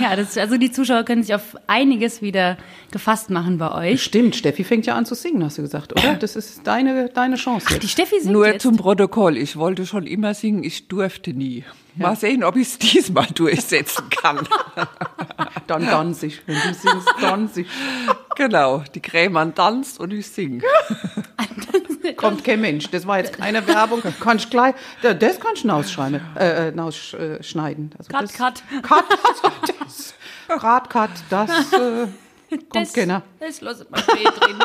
ja, 0.00 0.14
das, 0.16 0.38
also 0.38 0.56
die 0.56 0.70
Zuschauer 0.70 1.02
können 1.02 1.22
sich 1.22 1.34
auf 1.34 1.56
einiges 1.66 2.22
wieder 2.22 2.56
gefasst 2.92 3.30
machen 3.30 3.58
bei 3.58 3.72
euch. 3.72 4.02
Stimmt, 4.02 4.36
Steffi 4.36 4.62
fängt 4.62 4.86
ja 4.86 4.94
an 4.94 5.06
zu 5.06 5.14
singen, 5.14 5.42
hast 5.44 5.58
du 5.58 5.62
gesagt, 5.62 5.92
oder? 5.92 6.14
Das 6.14 6.36
ist 6.36 6.66
deine, 6.66 7.08
deine 7.08 7.34
Chance. 7.34 7.66
Ach, 7.70 7.78
die 7.78 7.88
Steffi 7.88 8.20
singt 8.20 8.32
Nur 8.32 8.46
jetzt. 8.46 8.62
zum 8.62 8.76
Protokoll, 8.76 9.36
ich 9.36 9.56
wollte 9.56 9.86
schon 9.86 10.06
immer 10.06 10.34
singen, 10.34 10.62
ich 10.62 10.86
durfte 10.86 11.34
nie. 11.34 11.64
Ja. 11.96 12.08
Mal 12.08 12.16
sehen, 12.16 12.42
ob 12.42 12.56
ich 12.56 12.68
es 12.68 12.78
diesmal 12.78 13.26
durchsetzen 13.34 14.04
kann. 14.10 14.48
dann 15.66 15.84
tanze 15.84 16.26
ich, 16.26 16.46
wenn 16.46 16.56
du 16.56 16.74
singst, 16.74 17.08
tanze 17.20 17.60
ich. 17.62 17.66
Genau, 18.36 18.82
die 18.94 19.00
Krämann 19.00 19.54
tanzt 19.54 20.00
und 20.00 20.12
ich 20.12 20.26
singe. 20.26 20.62
Kommt 22.16 22.44
kein 22.44 22.60
Mensch, 22.60 22.90
das 22.90 23.06
war 23.06 23.18
jetzt 23.18 23.32
keine 23.32 23.66
Werbung. 23.66 24.02
Kannst 24.20 24.50
gleich, 24.50 24.74
das 25.02 25.40
kannst 25.40 25.64
du 25.64 25.70
ausschreiben, 25.70 26.20
äh, 26.38 26.68
äh 26.68 26.78
ausschneiden. 26.78 27.90
Also 27.98 28.10
cut, 28.10 28.22
das, 28.22 28.32
cut. 28.32 28.62
Cut, 28.82 29.04
das, 29.80 30.14
Grad, 30.48 30.90
cut, 30.90 31.10
das 31.30 31.50
äh, 31.72 32.06
kommt 32.50 32.74
das, 32.74 32.92
keiner. 32.92 33.22
Das 33.40 33.60
lasse 33.60 33.84
ich 33.84 33.90
mal 33.90 34.00
drin. 34.00 34.58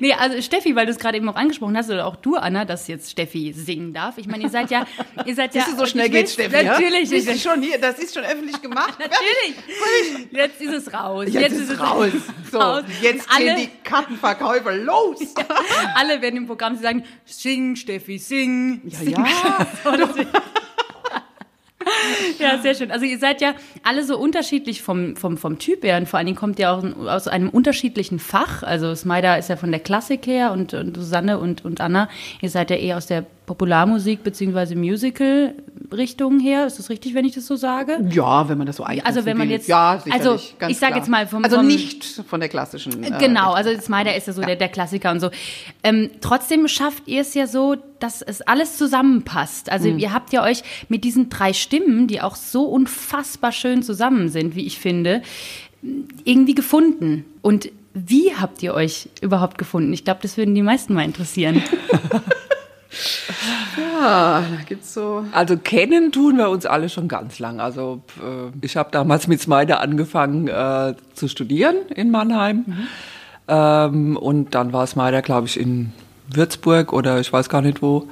Nee, 0.00 0.12
also 0.12 0.40
Steffi, 0.42 0.74
weil 0.76 0.86
du 0.86 0.92
es 0.92 0.98
gerade 0.98 1.16
eben 1.16 1.28
auch 1.28 1.36
angesprochen 1.36 1.76
hast, 1.76 1.90
oder 1.90 2.06
auch 2.06 2.16
du, 2.16 2.36
Anna, 2.36 2.64
dass 2.64 2.88
jetzt 2.88 3.10
Steffi 3.10 3.52
singen 3.52 3.92
darf. 3.92 4.18
Ich 4.18 4.26
meine, 4.26 4.44
ihr 4.44 4.50
seid 4.50 4.70
ja, 4.70 4.86
ihr 5.24 5.34
seid 5.34 5.54
ja. 5.54 5.64
so 5.76 5.86
schnell 5.86 6.08
geht 6.08 6.28
Steffi. 6.28 6.64
Natürlich. 6.64 7.10
Ja? 7.10 7.16
Ist 7.16 7.42
schon 7.42 7.62
hier, 7.62 7.78
das 7.78 7.98
ist 7.98 8.14
schon 8.14 8.24
öffentlich 8.24 8.60
gemacht. 8.62 8.98
natürlich. 8.98 10.30
Jetzt 10.30 10.60
ist 10.60 10.72
es 10.72 10.92
raus. 10.92 11.26
Jetzt, 11.26 11.40
jetzt 11.40 11.52
ist 11.52 11.70
es 11.70 11.80
raus. 11.80 12.10
So, 12.50 12.58
raus. 12.58 12.82
jetzt 13.02 13.28
gehen 13.36 13.56
die 13.56 13.68
Kartenverkäufer 13.84 14.74
los. 14.74 15.20
Ja, 15.20 15.44
alle 15.96 16.22
werden 16.22 16.36
im 16.36 16.46
Programm 16.46 16.76
sagen, 16.76 17.04
sing, 17.26 17.76
Steffi, 17.76 18.16
sing. 18.16 18.80
Ja, 18.86 18.98
sing. 18.98 19.10
ja. 19.10 19.66
ja, 22.38 22.58
sehr 22.58 22.74
schön. 22.74 22.90
Also 22.90 23.04
ihr 23.04 23.18
seid 23.18 23.40
ja 23.40 23.54
alle 23.82 24.04
so 24.04 24.18
unterschiedlich 24.18 24.82
vom, 24.82 25.16
vom, 25.16 25.36
vom 25.36 25.58
Typ 25.58 25.84
her 25.84 25.96
und 25.98 26.08
vor 26.08 26.18
allen 26.18 26.26
Dingen 26.26 26.38
kommt 26.38 26.58
ihr 26.58 26.70
auch 26.70 26.82
aus 27.06 27.28
einem 27.28 27.48
unterschiedlichen 27.48 28.18
Fach. 28.18 28.62
Also 28.62 28.94
Smaida 28.94 29.36
ist 29.36 29.48
ja 29.48 29.56
von 29.56 29.70
der 29.70 29.80
Klassik 29.80 30.26
her 30.26 30.52
und, 30.52 30.74
und 30.74 30.96
Susanne 30.96 31.38
und, 31.38 31.64
und 31.64 31.80
Anna, 31.80 32.08
ihr 32.40 32.50
seid 32.50 32.70
ja 32.70 32.76
eher 32.76 32.96
aus 32.96 33.06
der 33.06 33.24
Popularmusik 33.46 34.22
bzw. 34.22 34.74
Musical-Richtung 35.88 36.40
her. 36.40 36.66
Ist 36.66 36.78
das 36.78 36.90
richtig, 36.90 37.14
wenn 37.14 37.24
ich 37.24 37.34
das 37.34 37.46
so 37.46 37.56
sage? 37.56 37.98
Ja, 38.10 38.48
wenn 38.48 38.58
man 38.58 38.66
das 38.66 38.76
so 38.76 38.84
eigentlich 38.84 39.06
Also 39.06 39.24
wenn 39.24 39.36
man 39.36 39.50
jetzt, 39.50 39.68
ja, 39.68 40.02
also 40.10 40.38
ich 40.68 40.78
sage 40.78 40.96
jetzt 40.96 41.08
mal 41.08 41.26
vom, 41.26 41.44
also 41.44 41.62
nicht 41.62 42.04
von 42.28 42.40
der 42.40 42.48
klassischen. 42.48 43.02
Äh, 43.02 43.18
genau, 43.18 43.52
also 43.52 43.70
Smider 43.80 44.14
ist 44.16 44.26
ja 44.26 44.32
so 44.32 44.40
ja. 44.40 44.48
Der, 44.48 44.56
der 44.56 44.68
Klassiker 44.68 45.10
und 45.10 45.20
so. 45.20 45.30
Ähm, 45.82 46.10
trotzdem 46.20 46.68
schafft 46.68 47.06
ihr 47.06 47.22
es 47.22 47.34
ja 47.34 47.46
so, 47.46 47.76
dass 47.98 48.22
es 48.22 48.42
alles 48.42 48.76
zusammenpasst. 48.76 49.70
Also 49.70 49.88
mhm. 49.88 49.98
ihr 49.98 50.12
habt 50.12 50.32
ja 50.32 50.44
euch 50.44 50.62
mit 50.88 51.04
diesen 51.04 51.30
drei 51.30 51.52
Stimmen, 51.52 52.06
die 52.06 52.20
auch 52.20 52.36
so 52.36 52.64
unfassbar 52.64 53.52
schön 53.52 53.82
zusammen 53.82 54.28
sind, 54.28 54.54
wie 54.54 54.66
ich 54.66 54.78
finde, 54.78 55.22
irgendwie 56.24 56.54
gefunden. 56.54 57.24
Und 57.42 57.70
wie 57.94 58.34
habt 58.34 58.62
ihr 58.62 58.74
euch 58.74 59.08
überhaupt 59.20 59.58
gefunden? 59.58 59.92
Ich 59.92 60.04
glaube, 60.04 60.20
das 60.22 60.36
würden 60.36 60.54
die 60.54 60.62
meisten 60.62 60.94
mal 60.94 61.04
interessieren. 61.04 61.62
Ja, 64.00 64.40
da 64.40 64.62
gibt's 64.66 64.94
so. 64.94 65.24
Also 65.32 65.56
kennen 65.56 66.12
tun 66.12 66.36
wir 66.36 66.50
uns 66.50 66.66
alle 66.66 66.88
schon 66.88 67.08
ganz 67.08 67.38
lang. 67.38 67.60
Also 67.60 68.02
äh, 68.18 68.50
ich 68.64 68.76
habe 68.76 68.90
damals 68.92 69.28
mit 69.28 69.40
Smeide 69.40 69.78
angefangen 69.78 70.48
äh, 70.48 70.94
zu 71.14 71.28
studieren 71.28 71.76
in 71.94 72.10
Mannheim. 72.10 72.64
Mhm. 72.66 72.86
Ähm, 73.48 74.16
und 74.16 74.54
dann 74.54 74.72
war 74.72 74.86
Smeide, 74.86 75.22
glaube 75.22 75.46
ich, 75.46 75.58
in 75.58 75.92
Würzburg 76.32 76.92
oder 76.92 77.18
ich 77.20 77.32
weiß 77.32 77.48
gar 77.48 77.62
nicht 77.62 77.82
wo. 77.82 78.08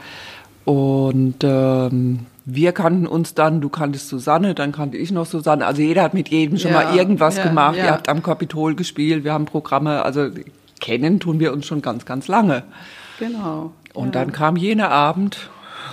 Und 0.65 1.37
ähm, 1.43 2.27
wir 2.45 2.73
kannten 2.73 3.07
uns 3.07 3.35
dann, 3.35 3.61
du 3.61 3.69
kanntest 3.69 4.09
Susanne, 4.09 4.55
dann 4.55 4.73
kannte 4.73 4.97
ich 4.97 5.13
noch 5.13 5.27
Susanne. 5.27 5.67
Also 5.67 5.83
jeder 5.83 6.03
hat 6.03 6.15
mit 6.15 6.29
jedem 6.29 6.59
schon 6.59 6.73
ja, 6.73 6.85
mal 6.85 6.97
irgendwas 6.97 7.37
ja, 7.37 7.45
gemacht. 7.45 7.77
Ja. 7.77 7.85
Ihr 7.85 7.91
habt 7.93 8.09
am 8.09 8.23
Kapitol 8.23 8.75
gespielt, 8.75 9.25
wir 9.25 9.33
haben 9.33 9.45
Programme, 9.45 10.05
also 10.05 10.29
kennen 10.81 11.21
tun 11.21 11.39
wir 11.39 11.53
uns 11.53 11.67
schon 11.67 11.83
ganz, 11.83 12.05
ganz 12.05 12.29
lange. 12.29 12.65
Genau. 13.19 13.73
Und 13.95 14.15
dann 14.15 14.33
kam 14.33 14.57
jener 14.57 14.91
Abend 14.91 15.51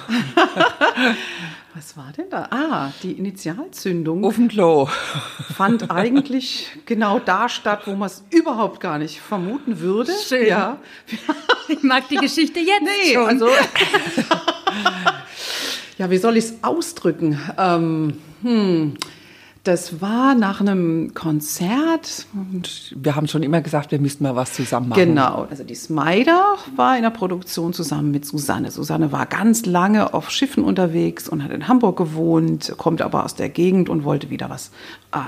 Was 1.75 1.97
war 1.97 2.11
denn 2.15 2.29
da? 2.29 2.47
Ah, 2.51 2.91
die 3.01 3.13
Initialzündung. 3.13 4.23
Auf 4.25 4.35
dem 4.35 4.47
Klo. 4.47 4.87
Fand 5.55 5.89
eigentlich 5.89 6.67
genau 6.85 7.17
da 7.17 7.49
statt, 7.49 7.81
wo 7.85 7.95
man 7.95 8.07
es 8.07 8.23
überhaupt 8.29 8.79
gar 8.79 8.99
nicht 8.99 9.19
vermuten 9.19 9.79
würde. 9.79 10.11
Schön. 10.27 10.45
Ja. 10.45 10.77
Ich 11.67 11.81
mag 11.81 12.07
die 12.09 12.17
Geschichte 12.17 12.59
jetzt 12.59 12.83
nee, 12.83 13.13
schon. 13.13 13.25
Also, 13.25 13.47
ja, 15.97 16.11
wie 16.11 16.17
soll 16.17 16.37
ich 16.37 16.45
es 16.45 16.63
ausdrücken? 16.63 17.39
Ähm, 17.57 18.19
hm. 18.43 18.93
Das 19.63 20.01
war 20.01 20.35
nach 20.35 20.59
einem 20.59 21.13
Konzert. 21.13 22.27
Und 22.33 22.93
wir 22.97 23.15
haben 23.15 23.27
schon 23.27 23.43
immer 23.43 23.61
gesagt, 23.61 23.91
wir 23.91 23.99
müssten 23.99 24.25
mal 24.25 24.35
was 24.35 24.51
zusammen 24.51 24.89
machen. 24.89 24.99
Genau. 24.99 25.47
Also 25.49 25.63
die 25.63 25.75
Smider 25.75 26.55
war 26.75 26.97
in 26.97 27.03
der 27.03 27.11
Produktion 27.11 27.71
zusammen 27.71 28.11
mit 28.11 28.25
Susanne. 28.25 28.71
Susanne 28.71 29.13
war 29.13 29.25
ganz 29.25 29.65
lange 29.65 30.13
auf 30.13 30.31
Schiffen 30.31 30.65
unterwegs 30.65 31.29
und 31.29 31.45
hat 31.45 31.51
in 31.51 31.69
Hamburg 31.69 31.95
gewohnt, 31.95 32.73
kommt 32.77 33.01
aber 33.01 33.23
aus 33.23 33.35
der 33.35 33.47
Gegend 33.47 33.87
und 33.87 34.03
wollte 34.03 34.29
wieder 34.29 34.49
was 34.49 34.71
äh, 35.13 35.19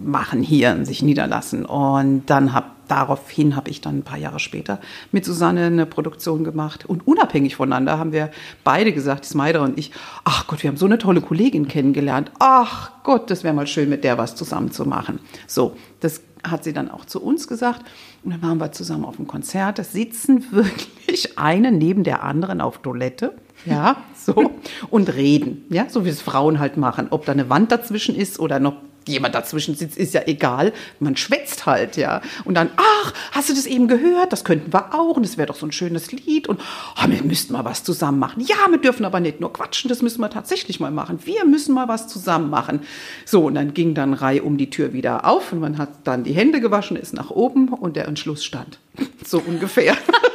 machen 0.00 0.42
hier 0.42 0.72
und 0.72 0.84
sich 0.84 1.02
niederlassen. 1.02 1.64
Und 1.64 2.24
dann 2.26 2.52
habe 2.52 2.66
daraufhin 2.92 3.56
habe 3.56 3.70
ich 3.70 3.80
dann 3.80 3.98
ein 3.98 4.02
paar 4.02 4.18
Jahre 4.18 4.38
später 4.38 4.78
mit 5.12 5.24
Susanne 5.24 5.64
eine 5.64 5.86
Produktion 5.86 6.44
gemacht. 6.44 6.84
Und 6.84 7.06
unabhängig 7.06 7.56
voneinander 7.56 7.98
haben 7.98 8.12
wir 8.12 8.30
beide 8.64 8.92
gesagt, 8.92 9.24
Smider 9.24 9.62
und 9.62 9.78
ich, 9.78 9.92
ach 10.24 10.46
Gott, 10.46 10.62
wir 10.62 10.68
haben 10.68 10.76
so 10.76 10.84
eine 10.84 10.98
tolle 10.98 11.22
Kollegin 11.22 11.68
kennengelernt. 11.68 12.30
Ach 12.38 12.90
Gott, 13.02 13.30
das 13.30 13.44
wäre 13.44 13.54
mal 13.54 13.66
schön, 13.66 13.88
mit 13.88 14.04
der 14.04 14.18
was 14.18 14.36
zusammen 14.36 14.72
zu 14.72 14.84
machen. 14.84 15.20
So, 15.46 15.74
das 16.00 16.20
hat 16.44 16.64
sie 16.64 16.74
dann 16.74 16.90
auch 16.90 17.06
zu 17.06 17.22
uns 17.22 17.48
gesagt. 17.48 17.80
Und 18.24 18.32
dann 18.32 18.42
waren 18.42 18.58
wir 18.58 18.72
zusammen 18.72 19.06
auf 19.06 19.16
dem 19.16 19.26
Konzert. 19.26 19.78
Da 19.78 19.84
sitzen 19.84 20.44
wirklich 20.52 21.38
eine 21.38 21.72
neben 21.72 22.04
der 22.04 22.22
anderen 22.22 22.60
auf 22.60 22.82
Toilette. 22.82 23.32
Ja, 23.64 23.96
so. 24.14 24.50
Und 24.90 25.14
reden. 25.14 25.64
Ja, 25.70 25.88
so 25.88 26.04
wie 26.04 26.10
es 26.10 26.20
Frauen 26.20 26.58
halt 26.58 26.76
machen. 26.76 27.06
Ob 27.08 27.24
da 27.24 27.32
eine 27.32 27.48
Wand 27.48 27.72
dazwischen 27.72 28.14
ist 28.14 28.38
oder 28.38 28.60
noch 28.60 28.74
jemand 29.08 29.34
dazwischen 29.34 29.74
sitzt, 29.74 29.96
ist 29.96 30.14
ja 30.14 30.22
egal. 30.26 30.72
Man 31.00 31.16
schwätzt 31.16 31.66
halt, 31.66 31.96
ja. 31.96 32.20
Und 32.44 32.54
dann, 32.54 32.70
ach, 32.76 33.12
hast 33.32 33.48
du 33.48 33.54
das 33.54 33.66
eben 33.66 33.88
gehört? 33.88 34.32
Das 34.32 34.44
könnten 34.44 34.72
wir 34.72 34.94
auch. 34.94 35.16
Und 35.16 35.24
das 35.24 35.36
wäre 35.36 35.46
doch 35.46 35.56
so 35.56 35.66
ein 35.66 35.72
schönes 35.72 36.12
Lied. 36.12 36.48
Und 36.48 36.60
oh, 36.60 37.08
wir 37.08 37.22
müssten 37.22 37.52
mal 37.52 37.64
was 37.64 37.84
zusammen 37.84 38.18
machen. 38.18 38.44
Ja, 38.46 38.56
wir 38.70 38.78
dürfen 38.78 39.04
aber 39.04 39.20
nicht 39.20 39.40
nur 39.40 39.52
quatschen, 39.52 39.88
das 39.88 40.02
müssen 40.02 40.20
wir 40.20 40.30
tatsächlich 40.30 40.80
mal 40.80 40.90
machen. 40.90 41.20
Wir 41.24 41.44
müssen 41.44 41.74
mal 41.74 41.88
was 41.88 42.08
zusammen 42.08 42.50
machen. 42.50 42.80
So, 43.24 43.46
und 43.46 43.54
dann 43.54 43.74
ging 43.74 43.94
dann 43.94 44.14
Reihe 44.14 44.42
um 44.42 44.56
die 44.56 44.70
Tür 44.70 44.92
wieder 44.92 45.24
auf 45.24 45.52
und 45.52 45.60
man 45.60 45.78
hat 45.78 45.90
dann 46.04 46.24
die 46.24 46.32
Hände 46.32 46.60
gewaschen, 46.60 46.96
ist 46.96 47.14
nach 47.14 47.30
oben 47.30 47.68
und 47.68 47.96
der 47.96 48.06
Entschluss 48.06 48.44
stand. 48.44 48.78
So 49.24 49.38
ungefähr. 49.38 49.96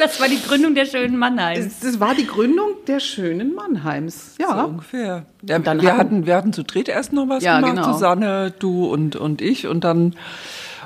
Das 0.00 0.18
war 0.18 0.28
die 0.28 0.40
Gründung 0.40 0.74
der 0.74 0.86
schönen 0.86 1.18
Mannheims. 1.18 1.80
Das, 1.80 2.00
war 2.00 2.14
die 2.14 2.26
Gründung 2.26 2.68
der 2.86 3.00
schönen 3.00 3.54
Mannheims, 3.54 4.36
ja. 4.38 4.62
So 4.62 4.68
ungefähr. 4.68 5.26
Ja, 5.42 5.58
dann 5.58 5.82
wir, 5.82 5.96
hatten, 5.96 6.24
wir 6.24 6.36
hatten 6.36 6.54
zu 6.54 6.64
dritt 6.64 6.88
erst 6.88 7.12
noch 7.12 7.28
was 7.28 7.44
ja, 7.44 7.60
gemacht, 7.60 7.76
genau. 7.76 7.92
Susanne, 7.92 8.52
du 8.58 8.86
und, 8.86 9.16
und 9.16 9.42
ich. 9.42 9.66
Und 9.66 9.84
dann 9.84 10.14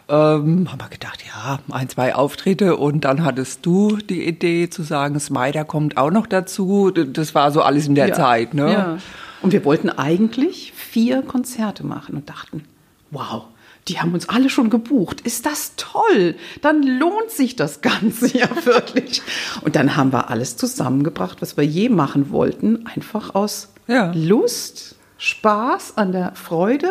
ähm, 0.09 0.71
haben 0.71 0.81
wir 0.81 0.89
gedacht, 0.91 1.23
ja, 1.25 1.61
ein, 1.71 1.89
zwei 1.89 2.15
Auftritte. 2.15 2.77
Und 2.77 3.05
dann 3.05 3.25
hattest 3.25 3.65
du 3.65 3.97
die 3.97 4.27
Idee 4.27 4.69
zu 4.69 4.83
sagen, 4.83 5.21
Smider 5.21 5.65
kommt 5.65 5.97
auch 5.97 6.11
noch 6.11 6.27
dazu. 6.27 6.91
Das 6.91 7.37
war 7.37 7.53
so 7.53 7.63
alles 7.63 7.87
in 7.87 7.95
der 7.95 8.09
ja. 8.09 8.15
Zeit. 8.15 8.53
Ne? 8.53 8.73
Ja. 8.73 8.99
Und 9.43 9.53
wir 9.53 9.65
wollten 9.65 9.91
eigentlich 9.91 10.73
vier 10.73 11.23
Konzerte 11.23 11.87
machen 11.87 12.17
und 12.17 12.29
dachten, 12.29 12.65
wow, 13.13 13.45
die 13.89 14.01
haben 14.01 14.15
uns 14.15 14.29
alle 14.29 14.49
schon 14.49 14.71
gebucht. 14.71 15.21
Ist 15.21 15.47
das 15.47 15.73
toll? 15.77 16.37
Dann 16.63 16.83
lohnt 16.83 17.31
sich 17.31 17.57
das 17.57 17.81
Ganze 17.81 18.27
ja 18.39 18.49
wirklich. 18.65 19.23
Und 19.63 19.77
dann 19.77 19.97
haben 19.97 20.13
wir 20.13 20.31
alles 20.31 20.57
zusammengebracht, 20.57 21.43
was 21.43 21.57
wir 21.57 21.65
je 21.65 21.89
machen 21.89 22.31
wollten, 22.31 22.87
einfach 22.87 23.35
aus 23.35 23.73
ja. 23.87 24.13
Lust, 24.15 24.97
Spaß 25.19 25.97
an 25.97 26.13
der 26.13 26.35
Freude 26.35 26.91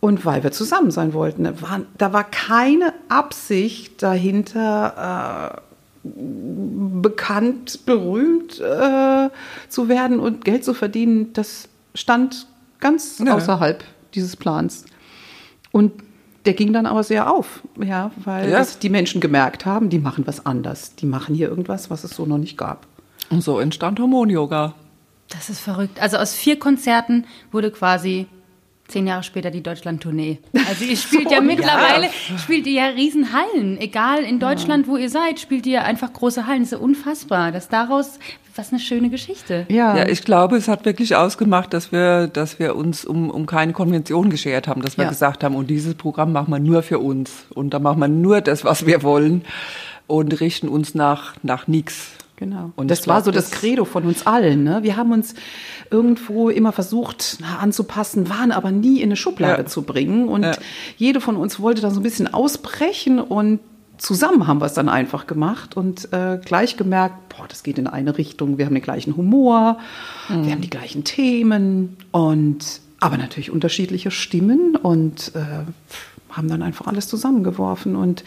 und 0.00 0.24
weil 0.24 0.42
wir 0.42 0.52
zusammen 0.52 0.90
sein 0.90 1.12
wollten. 1.12 1.44
Da 1.44 1.60
war, 1.60 1.80
da 1.98 2.12
war 2.12 2.24
keine 2.24 2.94
Absicht 3.08 4.02
dahinter. 4.02 5.56
Äh, 5.56 5.70
bekannt, 6.02 7.84
berühmt 7.84 8.58
äh, 8.58 9.28
zu 9.68 9.88
werden 9.90 10.18
und 10.18 10.46
Geld 10.46 10.64
zu 10.64 10.72
verdienen, 10.72 11.34
das 11.34 11.68
stand 11.94 12.46
ganz 12.80 13.18
ja. 13.18 13.34
außerhalb 13.34 13.84
dieses 14.14 14.34
Plans. 14.34 14.86
Und 15.72 15.92
der 16.46 16.54
ging 16.54 16.72
dann 16.72 16.86
aber 16.86 17.02
sehr 17.02 17.30
auf, 17.30 17.60
ja, 17.82 18.10
weil 18.24 18.50
ja. 18.50 18.66
die 18.82 18.88
Menschen 18.88 19.20
gemerkt 19.20 19.66
haben, 19.66 19.90
die 19.90 19.98
machen 19.98 20.26
was 20.26 20.46
anders. 20.46 20.94
Die 20.96 21.06
machen 21.06 21.34
hier 21.34 21.48
irgendwas, 21.48 21.90
was 21.90 22.02
es 22.04 22.12
so 22.12 22.24
noch 22.24 22.38
nicht 22.38 22.56
gab. 22.56 22.86
Und 23.28 23.42
so 23.42 23.60
entstand 23.60 24.00
Hormon-Yoga. 24.00 24.74
Das 25.28 25.50
ist 25.50 25.60
verrückt. 25.60 26.00
Also 26.00 26.16
aus 26.16 26.34
vier 26.34 26.58
Konzerten 26.58 27.26
wurde 27.52 27.70
quasi 27.70 28.26
zehn 28.90 29.06
Jahre 29.06 29.22
später 29.22 29.50
die 29.50 29.62
Deutschland-Tournee. 29.62 30.38
Also 30.68 30.84
ihr 30.84 30.96
spielt 30.96 31.24
so, 31.28 31.34
ja 31.34 31.40
mittlerweile, 31.40 32.06
ja. 32.06 32.38
spielt 32.38 32.66
ihr 32.66 32.72
ja 32.72 32.86
Riesenhallen. 32.86 33.78
Egal 33.80 34.24
in 34.24 34.38
Deutschland, 34.38 34.86
wo 34.88 34.96
ihr 34.96 35.08
seid, 35.08 35.40
spielt 35.40 35.66
ihr 35.66 35.84
einfach 35.84 36.12
große 36.12 36.46
Hallen. 36.46 36.62
Das 36.62 36.72
ist 36.72 36.80
unfassbar, 36.80 37.52
dass 37.52 37.68
daraus, 37.68 38.18
was 38.56 38.70
eine 38.70 38.80
schöne 38.80 39.10
Geschichte. 39.10 39.66
Ja. 39.68 39.96
ja, 39.96 40.08
ich 40.08 40.24
glaube, 40.24 40.56
es 40.56 40.68
hat 40.68 40.84
wirklich 40.84 41.16
ausgemacht, 41.16 41.72
dass 41.72 41.92
wir, 41.92 42.26
dass 42.26 42.58
wir 42.58 42.76
uns 42.76 43.04
um, 43.04 43.30
um 43.30 43.46
keine 43.46 43.72
Konvention 43.72 44.30
geschert 44.30 44.68
haben, 44.68 44.82
dass 44.82 44.98
wir 44.98 45.04
ja. 45.04 45.10
gesagt 45.10 45.44
haben, 45.44 45.54
und 45.54 45.70
dieses 45.70 45.94
Programm 45.94 46.32
machen 46.32 46.50
wir 46.50 46.58
nur 46.58 46.82
für 46.82 46.98
uns. 46.98 47.46
Und 47.54 47.72
da 47.72 47.78
machen 47.78 48.00
wir 48.00 48.08
nur 48.08 48.40
das, 48.40 48.64
was 48.64 48.86
wir 48.86 49.02
wollen 49.02 49.44
und 50.06 50.40
richten 50.40 50.68
uns 50.68 50.94
nach, 50.94 51.34
nach 51.42 51.68
nichts. 51.68 52.12
Genau. 52.40 52.72
Und 52.74 52.90
das 52.90 53.06
war 53.06 53.22
so 53.22 53.30
das, 53.30 53.50
das 53.50 53.60
Credo 53.60 53.84
von 53.84 54.04
uns 54.04 54.26
allen. 54.26 54.64
Ne? 54.64 54.82
Wir 54.82 54.96
haben 54.96 55.12
uns 55.12 55.34
irgendwo 55.90 56.48
immer 56.48 56.72
versucht 56.72 57.36
na, 57.40 57.58
anzupassen, 57.58 58.30
waren 58.30 58.50
aber 58.50 58.70
nie 58.70 59.00
in 59.00 59.08
eine 59.08 59.16
Schublade 59.16 59.62
ja. 59.62 59.66
zu 59.66 59.82
bringen. 59.82 60.26
Und 60.26 60.44
ja. 60.44 60.52
jede 60.96 61.20
von 61.20 61.36
uns 61.36 61.60
wollte 61.60 61.82
da 61.82 61.90
so 61.90 62.00
ein 62.00 62.02
bisschen 62.02 62.32
ausbrechen 62.32 63.20
und 63.20 63.60
zusammen 63.98 64.46
haben 64.46 64.62
wir 64.62 64.64
es 64.64 64.72
dann 64.72 64.88
einfach 64.88 65.26
gemacht 65.26 65.76
und 65.76 66.10
äh, 66.14 66.40
gleich 66.42 66.78
gemerkt, 66.78 67.28
boah, 67.28 67.46
das 67.46 67.62
geht 67.62 67.78
in 67.78 67.86
eine 67.86 68.16
Richtung. 68.16 68.56
Wir 68.56 68.64
haben 68.64 68.74
den 68.74 68.82
gleichen 68.82 69.18
Humor, 69.18 69.76
mhm. 70.30 70.46
wir 70.46 70.52
haben 70.52 70.62
die 70.62 70.70
gleichen 70.70 71.04
Themen 71.04 71.98
und 72.10 72.80
aber 73.00 73.18
natürlich 73.18 73.50
unterschiedliche 73.50 74.10
Stimmen 74.10 74.76
und 74.76 75.32
äh, 75.34 75.40
haben 76.30 76.48
dann 76.48 76.62
einfach 76.62 76.86
alles 76.86 77.06
zusammengeworfen 77.06 77.96
und 77.96 78.24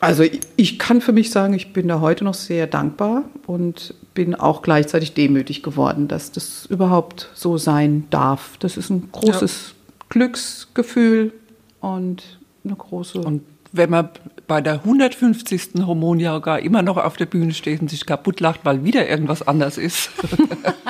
Also 0.00 0.24
ich 0.56 0.78
kann 0.78 1.02
für 1.02 1.12
mich 1.12 1.30
sagen, 1.30 1.52
ich 1.52 1.74
bin 1.74 1.86
da 1.86 2.00
heute 2.00 2.24
noch 2.24 2.34
sehr 2.34 2.66
dankbar 2.66 3.24
und 3.46 3.94
bin 4.14 4.34
auch 4.34 4.62
gleichzeitig 4.62 5.12
demütig 5.12 5.62
geworden, 5.62 6.08
dass 6.08 6.32
das 6.32 6.64
überhaupt 6.66 7.28
so 7.34 7.58
sein 7.58 8.06
darf. 8.08 8.56
Das 8.58 8.78
ist 8.78 8.88
ein 8.88 9.10
großes 9.12 9.68
ja. 9.68 10.04
Glücksgefühl 10.08 11.34
und 11.80 12.38
eine 12.64 12.76
große. 12.76 13.20
Und 13.20 13.42
wenn 13.72 13.90
man 13.90 14.08
bei 14.46 14.62
der 14.62 14.74
150. 14.74 15.84
Hormonjahrgar 15.86 16.60
immer 16.60 16.82
noch 16.82 16.96
auf 16.96 17.18
der 17.18 17.26
Bühne 17.26 17.52
steht 17.52 17.82
und 17.82 17.90
sich 17.90 18.06
kaputt 18.06 18.40
lacht, 18.40 18.60
weil 18.64 18.82
wieder 18.84 19.06
irgendwas 19.06 19.46
anders 19.46 19.76
ist. 19.76 20.10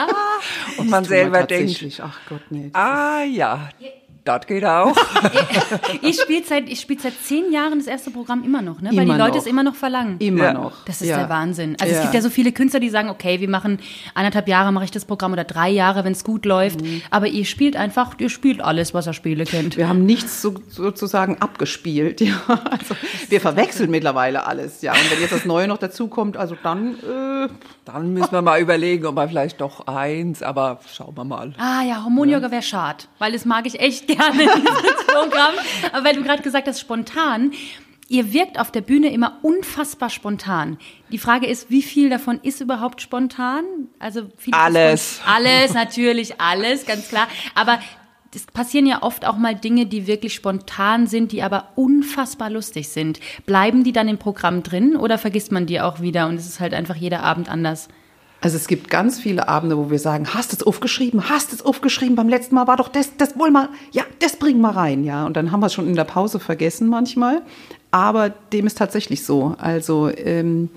und 0.78 0.88
man 0.88 1.04
selber 1.04 1.42
denkt, 1.42 2.00
ach 2.02 2.20
Gott, 2.28 2.42
nee. 2.50 2.70
Ah 2.72 3.22
ja, 3.24 3.68
das 4.24 4.46
geht 4.46 4.64
auch. 4.64 4.94
ich 6.02 6.20
spiele 6.20 6.44
seit, 6.44 6.68
ich 6.68 6.80
spiel 6.80 6.98
seit 6.98 7.14
zehn 7.22 7.52
Jahren 7.52 7.78
das 7.78 7.86
erste 7.86 8.10
Programm 8.10 8.44
immer 8.44 8.62
noch, 8.62 8.80
ne? 8.80 8.90
weil 8.92 9.06
die 9.06 9.12
Leute 9.12 9.30
noch. 9.30 9.36
es 9.36 9.46
immer 9.46 9.62
noch 9.62 9.74
verlangen. 9.74 10.16
Immer 10.18 10.44
ja. 10.44 10.52
noch. 10.52 10.84
Das 10.84 11.00
ist 11.00 11.08
ja. 11.08 11.18
der 11.18 11.28
Wahnsinn. 11.28 11.76
Also 11.80 11.92
ja. 11.92 11.98
es 11.98 12.02
gibt 12.02 12.14
ja 12.14 12.20
so 12.20 12.30
viele 12.30 12.52
Künstler, 12.52 12.80
die 12.80 12.90
sagen, 12.90 13.08
okay, 13.08 13.40
wir 13.40 13.48
machen 13.48 13.78
anderthalb 14.14 14.48
Jahre 14.48 14.72
mache 14.72 14.84
ich 14.84 14.90
das 14.90 15.04
Programm 15.04 15.32
oder 15.32 15.44
drei 15.44 15.70
Jahre, 15.70 16.04
wenn 16.04 16.12
es 16.12 16.24
gut 16.24 16.44
läuft. 16.44 16.82
Mhm. 16.82 17.02
Aber 17.10 17.28
ihr 17.28 17.44
spielt 17.44 17.76
einfach, 17.76 18.14
ihr 18.18 18.30
spielt 18.30 18.60
alles, 18.60 18.92
was 18.94 19.06
ihr 19.06 19.14
Spiele 19.14 19.44
kennt. 19.44 19.76
Wir 19.76 19.88
haben 19.88 20.04
nichts 20.04 20.42
so, 20.42 20.54
sozusagen 20.68 21.38
abgespielt. 21.40 22.20
Ja. 22.20 22.40
Also 22.70 22.94
wir 23.28 23.40
verwechseln 23.40 23.90
mittlerweile 23.90 24.46
alles. 24.46 24.82
Ja. 24.82 24.92
Und 24.92 25.10
wenn 25.10 25.20
jetzt 25.20 25.32
das 25.32 25.44
Neue 25.44 25.66
noch 25.66 25.78
dazu 25.78 26.08
kommt, 26.08 26.36
also 26.36 26.56
dann... 26.62 26.94
Äh, 26.94 27.48
dann 27.84 28.12
müssen 28.12 28.32
wir 28.32 28.42
mal 28.42 28.60
überlegen, 28.60 29.06
ob 29.06 29.16
wir 29.16 29.28
vielleicht 29.28 29.60
doch 29.60 29.86
eins, 29.86 30.42
aber 30.42 30.80
schauen 30.92 31.16
wir 31.16 31.24
mal. 31.24 31.54
Ah 31.58 31.82
ja, 31.82 32.04
Hormonyoga 32.04 32.50
wäre 32.50 32.62
schade, 32.62 33.04
weil 33.18 33.32
das 33.32 33.44
mag 33.44 33.66
ich 33.66 33.80
echt 33.80 34.09
gerne, 34.16 34.38
dieses 34.38 35.06
Programm. 35.06 35.54
Aber 35.92 36.04
weil 36.04 36.14
du 36.14 36.22
gerade 36.22 36.42
gesagt 36.42 36.68
hast, 36.68 36.80
spontan. 36.80 37.52
Ihr 38.08 38.32
wirkt 38.32 38.58
auf 38.58 38.72
der 38.72 38.80
Bühne 38.80 39.12
immer 39.12 39.38
unfassbar 39.42 40.10
spontan. 40.10 40.78
Die 41.12 41.18
Frage 41.18 41.46
ist, 41.46 41.70
wie 41.70 41.82
viel 41.82 42.10
davon 42.10 42.40
ist 42.42 42.60
überhaupt 42.60 43.00
spontan? 43.00 43.64
Also 44.00 44.22
alles. 44.50 45.20
Alles, 45.24 45.74
natürlich, 45.74 46.40
alles, 46.40 46.86
ganz 46.86 47.08
klar. 47.08 47.28
Aber 47.54 47.78
es 48.34 48.46
passieren 48.46 48.86
ja 48.86 49.02
oft 49.02 49.24
auch 49.24 49.36
mal 49.36 49.54
Dinge, 49.54 49.86
die 49.86 50.06
wirklich 50.06 50.34
spontan 50.34 51.06
sind, 51.06 51.32
die 51.32 51.42
aber 51.42 51.68
unfassbar 51.76 52.50
lustig 52.50 52.88
sind. 52.88 53.20
Bleiben 53.46 53.84
die 53.84 53.92
dann 53.92 54.08
im 54.08 54.18
Programm 54.18 54.62
drin 54.62 54.96
oder 54.96 55.18
vergisst 55.18 55.52
man 55.52 55.66
die 55.66 55.80
auch 55.80 56.00
wieder 56.00 56.26
und 56.26 56.34
es 56.34 56.46
ist 56.46 56.60
halt 56.60 56.74
einfach 56.74 56.96
jeder 56.96 57.22
Abend 57.22 57.48
anders? 57.48 57.88
Also 58.40 58.56
es 58.56 58.68
gibt 58.68 58.88
ganz 58.88 59.20
viele 59.20 59.48
Abende, 59.48 59.76
wo 59.76 59.90
wir 59.90 59.98
sagen, 59.98 60.28
hast 60.32 60.52
du 60.52 60.56
es 60.56 60.62
aufgeschrieben, 60.62 61.28
hast 61.28 61.52
du 61.52 61.56
es 61.56 61.62
aufgeschrieben, 61.62 62.16
beim 62.16 62.28
letzten 62.28 62.54
Mal 62.54 62.66
war 62.66 62.76
doch 62.76 62.88
das, 62.88 63.16
das 63.16 63.38
wohl 63.38 63.50
mal, 63.50 63.68
ja, 63.92 64.04
das 64.20 64.36
bringen 64.36 64.60
wir 64.60 64.70
rein, 64.70 65.04
ja. 65.04 65.26
Und 65.26 65.36
dann 65.36 65.52
haben 65.52 65.60
wir 65.60 65.66
es 65.66 65.74
schon 65.74 65.86
in 65.86 65.94
der 65.94 66.04
Pause 66.04 66.40
vergessen 66.40 66.88
manchmal. 66.88 67.42
Aber 67.90 68.30
dem 68.30 68.66
ist 68.66 68.78
tatsächlich 68.78 69.24
so. 69.24 69.56
Also 69.58 70.08
ähm, 70.08 70.70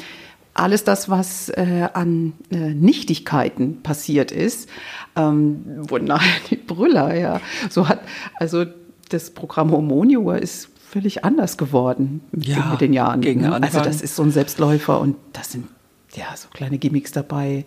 alles 0.53 0.83
das, 0.83 1.09
was 1.09 1.49
äh, 1.49 1.87
an 1.93 2.33
äh, 2.51 2.73
Nichtigkeiten 2.73 3.81
passiert 3.81 4.31
ist, 4.31 4.69
ähm, 5.15 5.63
wurden 5.89 6.05
nachher 6.05 6.41
die 6.49 6.57
Brüller, 6.57 7.15
ja. 7.15 7.39
So 7.69 7.87
hat, 7.87 8.01
also 8.35 8.65
das 9.09 9.31
Programm 9.31 9.71
Hormonio 9.71 10.31
ist 10.31 10.69
völlig 10.89 11.23
anders 11.23 11.57
geworden 11.57 12.21
ja, 12.35 12.69
mit 12.71 12.81
den 12.81 12.93
Jahren. 12.93 13.21
Ne? 13.21 13.53
Also 13.61 13.79
das 13.79 14.01
ist 14.01 14.15
so 14.15 14.23
ein 14.23 14.31
Selbstläufer 14.31 14.99
und 14.99 15.15
das 15.33 15.51
sind 15.51 15.67
ja, 16.15 16.35
so 16.35 16.47
kleine 16.49 16.77
Gimmicks 16.77 17.11
dabei. 17.11 17.65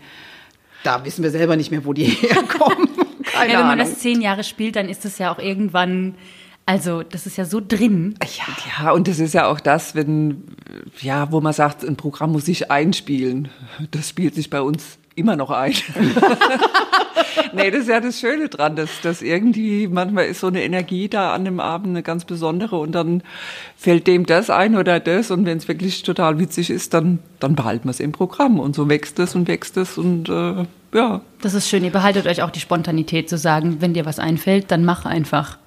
Da 0.85 1.05
wissen 1.05 1.23
wir 1.23 1.31
selber 1.31 1.57
nicht 1.57 1.71
mehr, 1.71 1.85
wo 1.85 1.93
die 1.93 2.05
herkommen. 2.05 2.89
Keine 3.25 3.53
ja, 3.53 3.59
wenn 3.59 3.67
man 3.67 3.81
Ahnung. 3.81 3.93
das 3.93 3.99
zehn 3.99 4.21
Jahre 4.21 4.45
spielt, 4.45 4.77
dann 4.77 4.89
ist 4.89 5.05
das 5.05 5.19
ja 5.19 5.33
auch 5.33 5.39
irgendwann, 5.39 6.15
also 6.65 7.03
das 7.03 7.27
ist 7.27 7.37
ja 7.37 7.45
so 7.45 7.61
drin. 7.67 8.15
Ja, 8.37 8.85
ja, 8.85 8.91
und 8.93 9.09
das 9.09 9.19
ist 9.19 9.35
ja 9.35 9.47
auch 9.49 9.61
das, 9.61 9.95
wenn, 9.95 10.45
ja, 11.01 11.33
wo 11.33 11.41
man 11.41 11.53
sagt, 11.53 11.85
ein 11.85 11.97
Programm 11.97 12.33
muss 12.33 12.47
sich 12.47 12.71
einspielen. 12.71 13.49
Das 13.91 14.09
spielt 14.09 14.35
sich 14.35 14.51
bei 14.51 14.61
uns 14.61 14.99
immer 15.17 15.35
noch 15.35 15.51
ein. 15.51 15.73
nee, 17.53 17.71
das 17.71 17.81
ist 17.81 17.89
ja 17.89 18.01
das 18.01 18.21
Schöne 18.21 18.49
dran, 18.49 18.77
dass, 18.77 19.01
dass 19.03 19.23
irgendwie 19.23 19.89
manchmal 19.89 20.27
ist 20.27 20.41
so 20.41 20.47
eine 20.47 20.63
Energie 20.63 21.09
da 21.09 21.35
an 21.35 21.45
dem 21.45 21.59
Abend 21.59 21.89
eine 21.89 22.03
ganz 22.03 22.25
besondere 22.25 22.77
und 22.79 22.93
dann 22.93 23.23
fällt 23.77 24.07
dem 24.07 24.27
das 24.27 24.51
ein 24.51 24.77
oder 24.77 25.01
das 25.01 25.31
und 25.31 25.47
wenn 25.47 25.59
es 25.59 25.67
wirklich 25.67 26.03
total 26.03 26.39
witzig 26.39 26.71
ist, 26.71 26.95
dann, 26.95 27.19
dann 27.41 27.57
behalten 27.57 27.85
wir 27.85 27.91
es 27.91 28.01
im 28.01 28.13
Programm 28.13 28.61
und 28.61 28.77
so 28.77 28.89
wächst 28.89 29.19
es 29.19 29.35
und 29.35 29.49
wächst 29.49 29.77
es 29.77 29.99
und 29.99 30.29
äh, 30.29 30.65
ja. 30.95 31.21
Das 31.41 31.55
ist 31.55 31.69
schön, 31.69 31.85
ihr 31.85 31.91
behaltet 31.91 32.27
euch 32.27 32.43
auch 32.43 32.51
die 32.51 32.61
Spontanität 32.61 33.29
zu 33.29 33.39
sagen, 33.39 33.79
wenn 33.81 33.95
dir 33.95 34.07
was 34.07 34.19
einfällt, 34.19 34.71
dann 34.71 34.85
mach 34.85 35.05
einfach. 35.07 35.59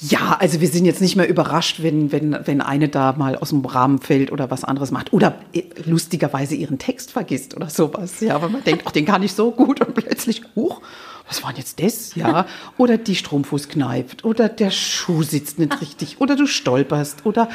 Ja, 0.00 0.36
also 0.38 0.60
wir 0.60 0.68
sind 0.68 0.84
jetzt 0.84 1.00
nicht 1.00 1.16
mehr 1.16 1.28
überrascht, 1.28 1.82
wenn, 1.82 2.12
wenn, 2.12 2.36
wenn 2.44 2.60
eine 2.60 2.88
da 2.88 3.12
mal 3.12 3.36
aus 3.36 3.50
dem 3.50 3.64
Rahmen 3.64 3.98
fällt 3.98 4.32
oder 4.32 4.50
was 4.50 4.64
anderes 4.64 4.90
macht. 4.90 5.12
Oder 5.12 5.38
äh, 5.52 5.62
lustigerweise 5.84 6.54
ihren 6.54 6.78
Text 6.78 7.10
vergisst 7.10 7.56
oder 7.56 7.68
sowas. 7.68 8.20
Ja, 8.20 8.40
weil 8.40 8.50
man 8.50 8.64
denkt, 8.64 8.84
ach, 8.86 8.92
den 8.92 9.04
kann 9.04 9.22
ich 9.22 9.32
so 9.32 9.50
gut 9.50 9.80
und 9.80 9.94
plötzlich, 9.94 10.42
huch, 10.54 10.80
was 11.28 11.42
war 11.42 11.50
denn 11.50 11.58
jetzt 11.58 11.82
das? 11.82 12.14
Ja. 12.14 12.46
Oder 12.78 12.96
die 12.96 13.14
Stromfuß 13.14 13.68
kneift. 13.68 14.24
Oder 14.24 14.48
der 14.48 14.70
Schuh 14.70 15.22
sitzt 15.22 15.58
nicht 15.58 15.80
richtig. 15.80 16.20
Oder 16.20 16.36
du 16.36 16.46
stolperst. 16.46 17.26
Oder, 17.26 17.48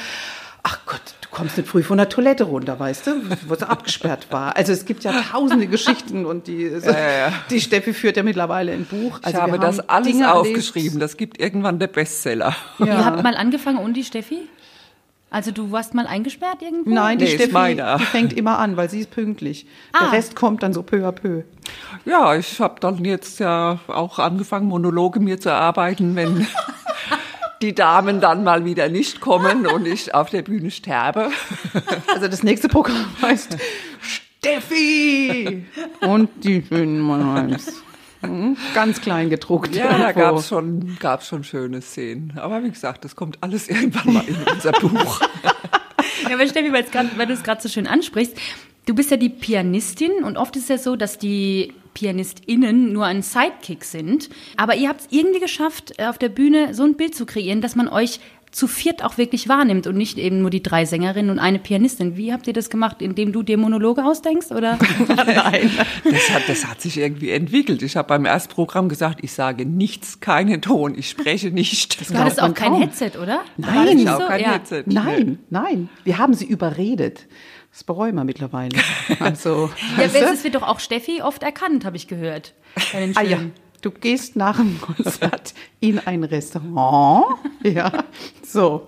ach 0.63 0.80
Gott, 0.86 1.02
kommst 1.34 1.58
nicht 1.58 1.67
früh 1.67 1.84
von 1.84 1.97
der 1.97 2.10
Toilette 2.10 2.45
runter, 2.45 2.80
weißt 2.80 3.08
du, 3.08 3.12
wo 3.47 3.56
sie 3.56 3.67
abgesperrt 3.67 4.28
war. 4.32 4.56
Also 4.56 4.71
es 4.71 4.86
gibt 4.86 5.04
ja 5.04 5.12
tausende 5.12 5.67
Geschichten 5.67 6.26
und 6.26 6.47
die, 6.47 6.69
so, 6.80 6.89
ja, 6.89 7.12
ja. 7.12 7.34
die 7.49 7.60
Steffi 7.60 7.93
führt 7.93 8.17
ja 8.17 8.23
mittlerweile 8.23 8.71
ein 8.71 8.86
Buch. 8.86 9.19
Also 9.21 9.38
ich 9.38 9.43
habe 9.43 9.60
das 9.60 9.80
alles 9.89 10.08
Dinge 10.08 10.34
aufgeschrieben. 10.34 10.89
Erlebt. 10.89 11.04
Das 11.04 11.17
gibt 11.17 11.39
irgendwann 11.39 11.80
der 11.80 11.88
Bestseller. 11.88 12.56
Ja. 12.80 12.86
Ihr 12.86 13.06
habt 13.06 13.23
mal 13.23 13.36
angefangen 13.36 13.78
und 13.78 13.95
die 13.95 14.04
Steffi? 14.04 14.47
Also 15.30 15.49
du 15.49 15.71
warst 15.71 15.95
mal 15.95 16.06
eingesperrt 16.06 16.62
irgendwo? 16.62 16.91
Nein, 16.91 17.17
die 17.17 17.26
nee, 17.26 17.32
Steffi 17.32 17.76
die 17.76 18.06
fängt 18.06 18.34
immer 18.34 18.60
an, 18.60 18.78
weil 18.78 18.88
sie 18.88 18.99
ist 18.99 19.10
pünktlich. 19.10 19.65
Ah. 19.91 20.04
Der 20.04 20.12
Rest 20.12 20.36
kommt 20.36 20.62
dann 20.62 20.73
so 20.73 20.84
peu 20.84 21.08
à 21.08 21.12
peu. 21.12 21.41
Ja, 22.06 22.36
ich 22.36 22.60
habe 22.60 22.80
dann 22.80 23.04
jetzt 23.04 23.39
ja 23.39 23.80
auch 23.88 24.19
angefangen, 24.19 24.67
Monologe 24.67 25.19
mir 25.19 25.39
zu 25.39 25.49
erarbeiten, 25.49 26.15
wenn 26.15 26.45
die 27.63 27.73
Damen 27.73 28.19
dann 28.19 28.43
mal 28.43 28.65
wieder 28.65 28.89
nicht 28.89 29.21
kommen 29.21 29.65
und 29.65 29.88
ich 29.88 30.13
auf 30.13 30.30
der 30.30 30.41
Bühne 30.41 30.69
sterbe. 30.69 31.32
Also 32.13 32.28
das 32.28 32.43
nächste 32.43 32.67
Programm 32.67 33.06
heißt 33.21 33.58
Steffi 34.39 35.65
und 36.02 36.30
die 36.43 36.63
schönen 36.67 36.99
Mannheims. 36.99 37.82
Hm, 38.21 38.58
ganz 38.76 39.02
klein 39.02 39.30
gedruckt. 39.30 39.76
Ja, 39.76 39.97
da 39.97 40.12
gab 40.12 40.36
es 40.36 40.47
schon, 40.49 40.97
gab's 40.99 41.28
schon 41.28 41.43
schöne 41.43 41.82
Szenen. 41.82 42.34
Aber 42.38 42.63
wie 42.63 42.69
gesagt, 42.69 43.04
das 43.04 43.15
kommt 43.15 43.38
alles 43.41 43.67
irgendwann 43.67 44.13
mal 44.13 44.23
in 44.28 44.38
unser 44.52 44.71
Buch. 44.73 45.21
Ja, 46.30 46.36
aber 46.36 46.47
Steffi, 46.47 46.71
weil, 46.71 46.86
weil 47.17 47.28
du 47.28 47.34
es 47.34 47.43
gerade 47.43 47.62
so 47.62 47.67
schön 47.67 47.86
ansprichst, 47.86 48.38
du 48.86 48.95
bist 48.95 49.12
ja 49.12 49.17
die 49.17 49.30
Pianistin 49.30 50.23
und 50.23 50.38
oft 50.38 50.56
ist 50.56 50.63
es 50.63 50.69
ja 50.69 50.78
so, 50.78 50.95
dass 50.95 51.17
die 51.17 51.73
PianistInnen 51.93 52.91
nur 52.93 53.06
ein 53.06 53.21
Sidekick 53.21 53.84
sind. 53.84 54.29
Aber 54.58 54.75
ihr 54.75 54.89
habt 54.89 55.01
es 55.01 55.08
irgendwie 55.10 55.39
geschafft, 55.39 55.93
äh, 55.97 56.06
auf 56.06 56.17
der 56.17 56.29
Bühne 56.29 56.73
so 56.73 56.84
ein 56.84 56.95
Bild 56.95 57.15
zu 57.15 57.25
kreieren, 57.25 57.62
dass 57.62 57.75
man 57.75 57.88
euch 57.88 58.19
zu 58.53 58.67
viert 58.67 59.03
auch 59.03 59.17
wirklich 59.17 59.49
wahrnimmt 59.49 59.88
und 59.88 59.97
nicht 59.97 60.17
eben 60.19 60.41
nur 60.41 60.51
die 60.51 60.62
drei 60.62 60.86
Sängerinnen 60.86 61.32
und 61.32 61.39
eine 61.39 61.58
Pianistin. 61.58 62.17
Wie 62.17 62.32
habt 62.32 62.47
ihr 62.47 62.53
das 62.53 62.69
gemacht, 62.69 63.01
indem 63.01 63.32
du 63.32 63.41
dir 63.41 63.58
Monologe 63.58 64.06
ausdenkst 64.06 64.51
oder? 64.51 64.77
Nein, 65.08 65.71
das 66.03 66.29
hat, 66.29 66.43
das 66.47 66.65
hat 66.67 66.79
sich 66.79 66.97
irgendwie 66.97 67.32
entwickelt. 67.32 67.82
Ich 67.82 67.97
habe 67.97 68.08
beim 68.08 68.25
ersten 68.25 68.53
Programm 68.53 68.89
gesagt, 68.89 69.19
ich 69.23 69.34
sage 69.34 69.65
nichts, 69.65 70.19
keinen 70.19 70.62
Ton, 70.62 70.95
ich 70.95 71.10
spreche 71.10 71.49
nicht. 71.49 71.99
Das 71.99 72.13
war 72.13 72.25
das 72.25 72.38
auch 72.38 72.53
kein 72.53 72.73
kaum. 72.73 72.82
Headset, 72.82 73.17
oder? 73.19 73.41
Nein, 73.58 74.08
auch 74.08 74.21
so? 74.21 74.27
kein 74.27 74.41
ja. 74.41 74.53
Headset. 74.53 74.84
Nein, 74.86 75.39
nein, 75.49 75.89
wir 76.03 76.19
haben 76.19 76.36
sie 76.36 76.45
überredet. 76.45 77.25
Das 77.73 77.83
bereuen 77.83 78.15
wir 78.15 78.23
mittlerweile. 78.23 78.77
Also, 79.19 79.69
ja, 79.97 80.03
es 80.03 80.43
wird 80.43 80.55
doch 80.55 80.62
auch 80.63 80.79
Steffi 80.79 81.21
oft 81.21 81.43
erkannt, 81.43 81.86
habe 81.86 81.97
ich 81.97 82.07
gehört. 82.07 82.53
ah 83.15 83.21
ja, 83.21 83.39
du 83.81 83.91
gehst 83.91 84.36
nach 84.36 84.57
dem 84.57 84.79
Konzert 84.79 85.53
in 85.79 85.99
ein 85.99 86.23
Restaurant. 86.23 87.25
Ja, 87.63 87.91
so. 88.43 88.88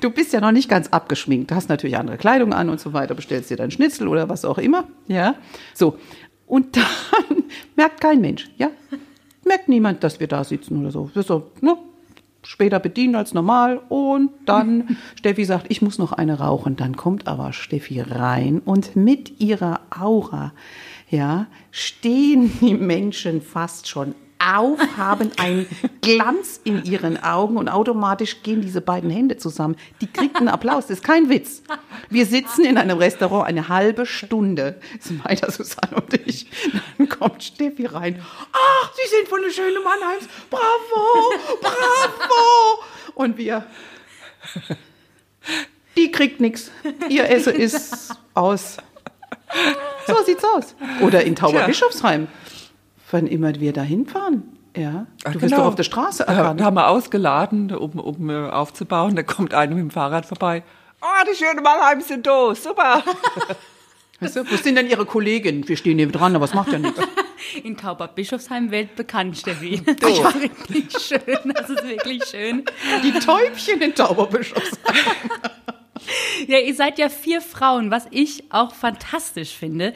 Du 0.00 0.10
bist 0.10 0.32
ja 0.32 0.40
noch 0.40 0.50
nicht 0.50 0.68
ganz 0.68 0.88
abgeschminkt. 0.88 1.50
Du 1.50 1.54
hast 1.54 1.68
natürlich 1.68 1.96
andere 1.96 2.18
Kleidung 2.18 2.52
an 2.52 2.68
und 2.68 2.80
so 2.80 2.92
weiter, 2.92 3.14
bestellst 3.14 3.48
dir 3.50 3.56
dein 3.56 3.70
Schnitzel 3.70 4.08
oder 4.08 4.28
was 4.28 4.44
auch 4.44 4.58
immer. 4.58 4.88
Ja, 5.06 5.36
so. 5.72 5.98
Und 6.46 6.76
dann 6.76 6.84
merkt 7.76 8.00
kein 8.00 8.20
Mensch, 8.20 8.50
ja? 8.56 8.70
Merkt 9.44 9.68
niemand, 9.68 10.02
dass 10.04 10.20
wir 10.20 10.26
da 10.26 10.44
sitzen 10.44 10.80
oder 10.80 10.90
so. 10.90 11.10
Das 11.14 11.22
ist 11.22 11.28
so, 11.28 11.50
ne? 11.60 11.76
Später 12.48 12.80
bedient 12.80 13.14
als 13.14 13.34
normal 13.34 13.78
und 13.90 14.30
dann 14.46 14.96
Steffi 15.16 15.44
sagt, 15.44 15.66
ich 15.68 15.82
muss 15.82 15.98
noch 15.98 16.12
eine 16.12 16.38
rauchen. 16.38 16.76
Dann 16.76 16.96
kommt 16.96 17.28
aber 17.28 17.52
Steffi 17.52 18.00
rein 18.00 18.60
und 18.64 18.96
mit 18.96 19.38
ihrer 19.38 19.80
Aura, 19.90 20.54
ja, 21.10 21.46
stehen 21.70 22.50
die 22.62 22.72
Menschen 22.72 23.42
fast 23.42 23.86
schon 23.86 24.14
auf, 24.38 24.78
haben 24.96 25.30
einen 25.38 25.66
Glanz 26.00 26.60
in 26.64 26.84
ihren 26.84 27.22
Augen 27.22 27.56
und 27.56 27.68
automatisch 27.68 28.42
gehen 28.42 28.60
diese 28.60 28.80
beiden 28.80 29.10
Hände 29.10 29.36
zusammen. 29.36 29.76
Die 30.00 30.06
kriegt 30.06 30.36
einen 30.36 30.48
Applaus, 30.48 30.86
das 30.86 30.98
ist 30.98 31.04
kein 31.04 31.28
Witz. 31.28 31.62
Wir 32.08 32.26
sitzen 32.26 32.64
in 32.64 32.78
einem 32.78 32.98
Restaurant 32.98 33.46
eine 33.46 33.68
halbe 33.68 34.06
Stunde, 34.06 34.80
das 34.96 35.10
ist 35.10 35.24
meiner 35.24 35.50
Susanne 35.50 35.96
und 35.96 36.14
ich. 36.26 36.46
Dann 36.98 37.08
kommt 37.08 37.42
Steffi 37.42 37.86
rein. 37.86 38.22
Ach, 38.52 38.92
Sie 38.94 39.08
sind 39.16 39.28
von 39.28 39.40
der 39.42 39.50
schönen 39.50 39.82
Mannheims. 39.82 40.28
Bravo, 40.50 41.32
bravo. 41.60 42.82
Und 43.14 43.36
wir 43.36 43.66
die 45.96 46.10
kriegt 46.12 46.40
nichts. 46.40 46.70
Ihr 47.08 47.28
Essen 47.28 47.54
ist 47.54 48.14
aus. 48.34 48.76
So 50.06 50.22
sieht's 50.24 50.44
aus. 50.44 50.74
Oder 51.00 51.24
in 51.24 51.34
Tauberbischofsheim. 51.34 52.28
Wann 53.10 53.26
immer 53.26 53.54
wir 53.56 53.72
da 53.72 53.82
hinfahren. 53.82 54.42
Ja, 54.76 55.06
Ach, 55.24 55.32
du 55.32 55.38
bist 55.40 55.50
genau. 55.50 55.62
doch 55.62 55.68
auf 55.70 55.74
der 55.74 55.82
Straße 55.82 56.24
Da, 56.26 56.32
erkannt. 56.32 56.60
da 56.60 56.64
haben 56.66 56.74
wir 56.76 56.88
ausgeladen, 56.88 57.74
um, 57.74 57.98
um 57.98 58.30
äh, 58.30 58.48
aufzubauen. 58.50 59.16
Da 59.16 59.22
kommt 59.22 59.54
einer 59.54 59.74
mit 59.74 59.82
dem 59.82 59.90
Fahrrad 59.90 60.26
vorbei. 60.26 60.62
Oh, 61.00 61.24
die 61.30 61.34
schönen 61.36 61.62
Mannheim 61.62 62.00
sind 62.00 62.26
da. 62.26 62.54
Super. 62.54 63.02
Weißt 64.20 64.36
du, 64.36 64.50
wo 64.50 64.56
sind 64.56 64.74
denn 64.74 64.88
Ihre 64.88 65.06
Kolleginnen? 65.06 65.66
Wir 65.68 65.76
stehen 65.76 65.96
neben 65.96 66.10
dran, 66.10 66.34
aber 66.34 66.44
es 66.44 66.52
macht 66.54 66.72
ja 66.72 66.78
nichts. 66.78 67.00
In 67.62 67.76
Tauberbischofsheim 67.76 68.70
weltbekannt, 68.72 69.38
Steffi. 69.38 69.80
Das 69.80 70.10
ist 70.10 70.40
wirklich 70.42 70.98
schön. 70.98 71.52
Das 71.54 71.70
ist 71.70 71.88
wirklich 71.88 72.24
schön. 72.24 72.64
Die 73.04 73.12
Täubchen 73.12 73.80
in 73.80 73.94
Tauberbischofsheim. 73.94 74.72
Ja, 76.46 76.58
ihr 76.58 76.74
seid 76.74 76.98
ja 76.98 77.08
vier 77.08 77.40
Frauen, 77.40 77.90
was 77.90 78.06
ich 78.10 78.44
auch 78.50 78.72
fantastisch 78.74 79.54
finde. 79.54 79.92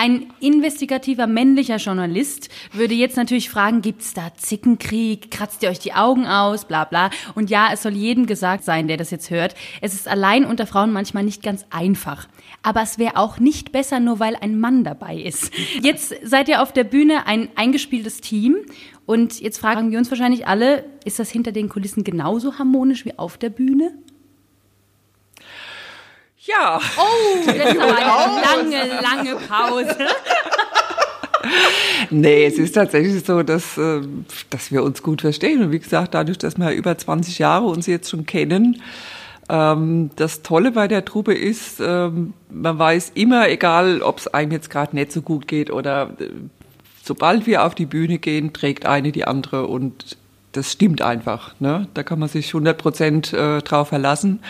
Ein 0.00 0.32
investigativer 0.38 1.26
männlicher 1.26 1.78
Journalist 1.78 2.50
würde 2.72 2.94
jetzt 2.94 3.16
natürlich 3.16 3.50
fragen, 3.50 3.82
gibt's 3.82 4.14
da 4.14 4.32
Zickenkrieg, 4.32 5.28
kratzt 5.32 5.64
ihr 5.64 5.70
euch 5.70 5.80
die 5.80 5.92
Augen 5.92 6.24
aus, 6.24 6.66
bla 6.66 6.84
bla. 6.84 7.10
Und 7.34 7.50
ja, 7.50 7.70
es 7.72 7.82
soll 7.82 7.94
jedem 7.94 8.26
gesagt 8.26 8.62
sein, 8.62 8.86
der 8.86 8.96
das 8.96 9.10
jetzt 9.10 9.28
hört. 9.30 9.56
Es 9.80 9.94
ist 9.94 10.06
allein 10.06 10.44
unter 10.44 10.68
Frauen 10.68 10.92
manchmal 10.92 11.24
nicht 11.24 11.42
ganz 11.42 11.66
einfach. 11.70 12.28
Aber 12.62 12.80
es 12.80 13.00
wäre 13.00 13.16
auch 13.16 13.40
nicht 13.40 13.72
besser, 13.72 13.98
nur 13.98 14.20
weil 14.20 14.36
ein 14.36 14.60
Mann 14.60 14.84
dabei 14.84 15.16
ist. 15.16 15.52
Jetzt 15.82 16.14
seid 16.22 16.48
ihr 16.48 16.62
auf 16.62 16.72
der 16.72 16.84
Bühne 16.84 17.26
ein 17.26 17.48
eingespieltes 17.56 18.20
Team. 18.20 18.58
Und 19.04 19.40
jetzt 19.40 19.58
fragen 19.58 19.90
wir 19.90 19.98
uns 19.98 20.12
wahrscheinlich 20.12 20.46
alle, 20.46 20.84
ist 21.04 21.18
das 21.18 21.28
hinter 21.28 21.50
den 21.50 21.68
Kulissen 21.68 22.04
genauso 22.04 22.56
harmonisch 22.56 23.04
wie 23.04 23.18
auf 23.18 23.36
der 23.36 23.50
Bühne? 23.50 23.98
Ja. 26.48 26.80
Oh, 26.96 27.46
das 27.46 27.54
ist 27.54 27.80
aber 27.80 27.96
eine 27.96 28.42
lange, 28.42 29.00
lange 29.02 29.36
Pause. 29.36 29.96
Nee, 32.10 32.46
es 32.46 32.58
ist 32.58 32.72
tatsächlich 32.72 33.24
so, 33.24 33.42
dass, 33.42 33.78
äh, 33.78 34.00
dass 34.50 34.72
wir 34.72 34.82
uns 34.82 35.02
gut 35.02 35.20
verstehen. 35.20 35.62
Und 35.62 35.72
wie 35.72 35.78
gesagt, 35.78 36.14
dadurch, 36.14 36.36
dass 36.38 36.58
wir 36.58 36.72
über 36.72 36.96
20 36.96 37.38
Jahre 37.38 37.66
uns 37.66 37.86
jetzt 37.86 38.10
schon 38.10 38.26
kennen, 38.26 38.82
ähm, 39.48 40.10
das 40.16 40.42
Tolle 40.42 40.72
bei 40.72 40.88
der 40.88 41.04
Truppe 41.04 41.34
ist, 41.34 41.80
ähm, 41.80 42.34
man 42.50 42.78
weiß 42.78 43.12
immer, 43.14 43.48
egal 43.48 44.02
ob 44.02 44.18
es 44.18 44.28
einem 44.28 44.52
jetzt 44.52 44.68
gerade 44.68 44.94
nicht 44.94 45.12
so 45.12 45.22
gut 45.22 45.48
geht 45.48 45.70
oder 45.70 46.10
äh, 46.18 46.28
sobald 47.02 47.46
wir 47.46 47.64
auf 47.64 47.74
die 47.74 47.86
Bühne 47.86 48.18
gehen, 48.18 48.52
trägt 48.52 48.84
eine 48.84 49.12
die 49.12 49.24
andere 49.24 49.66
und 49.66 50.16
das 50.52 50.72
stimmt 50.72 51.02
einfach. 51.02 51.54
Ne? 51.60 51.88
Da 51.94 52.02
kann 52.02 52.18
man 52.18 52.28
sich 52.28 52.48
100 52.48 52.78
Prozent 52.78 53.32
äh, 53.32 53.60
drauf 53.60 53.88
verlassen. 53.88 54.40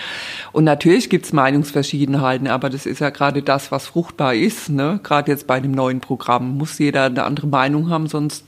Und 0.53 0.65
natürlich 0.65 1.11
gibt's 1.11 1.33
Meinungsverschiedenheiten, 1.33 2.49
aber 2.49 2.71
das 2.71 2.87
ist 2.87 3.01
ja 3.01 3.11
gerade 3.11 3.43
das, 3.43 3.73
was 3.73 3.89
fruchtbar 3.89 4.35
ist. 4.35 4.69
Ne? 4.69 5.01
Gerade 5.03 5.31
jetzt 5.31 5.47
bei 5.47 5.55
einem 5.55 5.73
neuen 5.73 6.01
Programm 6.01 6.57
muss 6.57 6.79
jeder 6.79 7.05
eine 7.05 7.25
andere 7.25 7.47
Meinung 7.49 7.91
haben, 7.91 8.07
sonst 8.07 8.45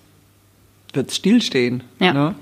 wird's 0.93 1.17
stillstehen. 1.17 1.83
Ja. 1.99 2.13
Ne? 2.13 2.35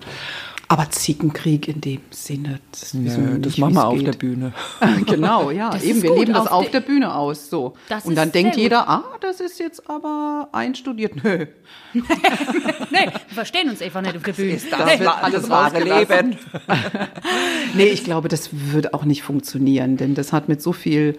Aber 0.70 0.90
Zickenkrieg 0.90 1.66
in 1.66 1.80
dem 1.80 2.00
Sinne, 2.10 2.60
das, 2.72 2.92
Nö, 2.92 3.38
das 3.38 3.52
nicht, 3.52 3.58
machen 3.58 3.70
wie's 3.70 3.76
wir 3.78 3.86
auf 3.86 3.94
geht. 3.96 4.06
der 4.06 4.12
Bühne. 4.12 4.52
Genau, 5.06 5.50
ja. 5.50 5.70
Das 5.70 5.82
Eben, 5.82 5.96
ist 5.96 6.02
wir 6.02 6.10
gut, 6.10 6.18
leben 6.20 6.32
das 6.34 6.46
auf 6.46 6.52
auf 6.52 6.62
de- 6.64 6.72
der 6.72 6.80
Bühne 6.80 7.14
aus. 7.14 7.48
So. 7.48 7.72
Das 7.88 8.04
Und 8.04 8.12
ist 8.12 8.16
dann 8.18 8.32
denkt 8.32 8.56
jeder, 8.58 8.86
ah, 8.86 9.04
das 9.22 9.40
ist 9.40 9.58
jetzt 9.60 9.88
aber 9.88 10.48
einstudiert. 10.52 11.24
Nö. 11.24 11.46
Nee, 12.90 13.04
wir 13.06 13.34
verstehen 13.34 13.70
uns 13.70 13.80
einfach 13.80 14.02
nicht 14.02 14.16
auf 14.16 14.22
der 14.22 14.32
Bühne. 14.34 14.52
Das 14.70 14.98
wird 15.00 15.08
alles 15.08 15.40
das 15.42 15.50
wahre. 15.50 15.82
Leben. 15.82 16.36
Nee, 17.74 17.86
ich 17.86 18.04
glaube, 18.04 18.28
das 18.28 18.50
wird 18.52 18.92
auch 18.94 19.04
nicht 19.04 19.22
funktionieren, 19.22 19.96
denn 19.96 20.14
das 20.14 20.32
hat 20.32 20.48
mit 20.48 20.62
so 20.62 20.72
viel 20.72 21.16